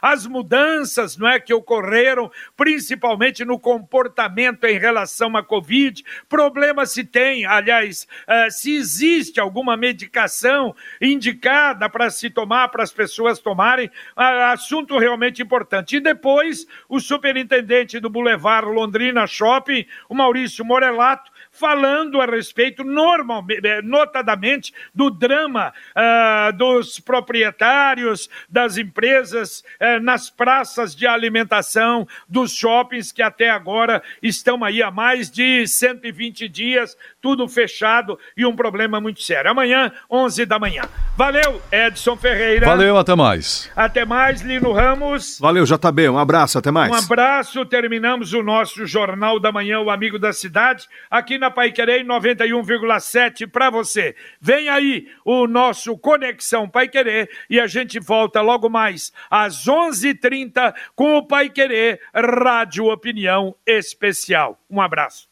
as 0.00 0.26
mudanças 0.26 1.16
não 1.16 1.28
é, 1.28 1.40
que 1.40 1.54
ocorreram, 1.54 2.30
principalmente 2.56 3.44
no 3.44 3.58
comportamento 3.58 4.64
em 4.64 4.78
relação 4.78 5.36
à 5.36 5.42
Covid, 5.42 6.04
problema 6.28 6.86
se 6.86 7.04
tem, 7.04 7.46
aliás, 7.46 8.06
uh, 8.26 8.50
se 8.50 8.74
existe 8.74 9.40
alguma 9.40 9.76
medicação 9.76 10.74
indicada 11.00 11.88
para 11.88 12.10
se 12.10 12.30
tomar, 12.30 12.68
para 12.68 12.82
as 12.82 12.92
pessoas 12.92 13.38
tomarem, 13.38 13.90
assunto 14.16 14.98
realmente 14.98 15.42
importante. 15.42 15.96
E 15.96 16.00
depois, 16.00 16.66
o 16.88 17.00
superintendente 17.00 18.00
do 18.00 18.10
Boulevard 18.10 18.68
Londrina 18.68 19.26
Shopping, 19.26 19.86
o 20.08 20.14
Maurício 20.14 20.64
Morelato, 20.64 21.30
falando 21.58 22.20
a 22.20 22.26
respeito, 22.26 22.84
normalmente, 22.84 23.66
eh, 23.66 23.82
notadamente, 23.82 24.72
do 24.94 25.10
drama 25.10 25.72
uh, 25.90 26.56
dos 26.56 27.00
proprietários 27.00 28.30
das 28.48 28.78
empresas 28.78 29.64
uh, 29.80 30.00
nas 30.00 30.30
praças 30.30 30.94
de 30.94 31.06
alimentação 31.06 32.06
dos 32.28 32.52
shoppings 32.52 33.10
que 33.10 33.22
até 33.22 33.50
agora 33.50 34.02
estão 34.22 34.62
aí 34.64 34.82
há 34.82 34.90
mais 34.90 35.30
de 35.30 35.66
120 35.66 36.48
dias, 36.48 36.96
tudo 37.20 37.48
fechado 37.48 38.18
e 38.37 38.44
um 38.46 38.54
problema 38.54 39.00
muito 39.00 39.22
sério. 39.22 39.50
Amanhã, 39.50 39.92
11 40.11 40.46
da 40.46 40.59
manhã. 40.59 40.83
Valeu, 41.16 41.61
Edson 41.70 42.16
Ferreira. 42.16 42.66
Valeu, 42.66 42.96
até 42.96 43.14
mais. 43.14 43.70
Até 43.74 44.04
mais, 44.04 44.40
Lino 44.40 44.72
Ramos. 44.72 45.38
Valeu, 45.40 45.64
JB, 45.64 46.09
um 46.09 46.18
abraço, 46.18 46.59
até 46.59 46.70
mais. 46.70 46.90
Um 46.90 46.94
abraço, 46.94 47.64
terminamos 47.66 48.33
o 48.33 48.42
nosso 48.42 48.87
Jornal 48.87 49.40
da 49.40 49.50
Manhã, 49.50 49.81
o 49.81 49.90
Amigo 49.90 50.18
da 50.18 50.33
Cidade, 50.33 50.87
aqui 51.11 51.38
na 51.38 51.50
Pai 51.50 51.72
Querer 51.72 52.04
91,7 52.04 53.46
para 53.46 53.70
você. 53.70 54.14
Vem 54.40 54.68
aí 54.68 55.09
o 55.24 55.46
nosso 55.46 55.96
Conexão 55.98 56.68
Pai 56.68 56.88
Querer 56.88 57.28
e 57.50 57.61
a 57.61 57.66
gente 57.66 57.98
volta 57.98 58.40
logo 58.40 58.68
mais 58.68 59.12
às 59.31 59.66
11:30 59.66 60.74
com 60.94 61.16
o 61.16 61.26
Pai 61.26 61.48
Querer 61.48 62.00
Rádio 62.14 62.87
Opinião 62.87 63.54
Especial. 63.66 64.59
Um 64.70 64.81
abraço. 64.81 65.27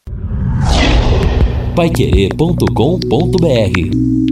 Paiquerê.com.br 1.77 4.26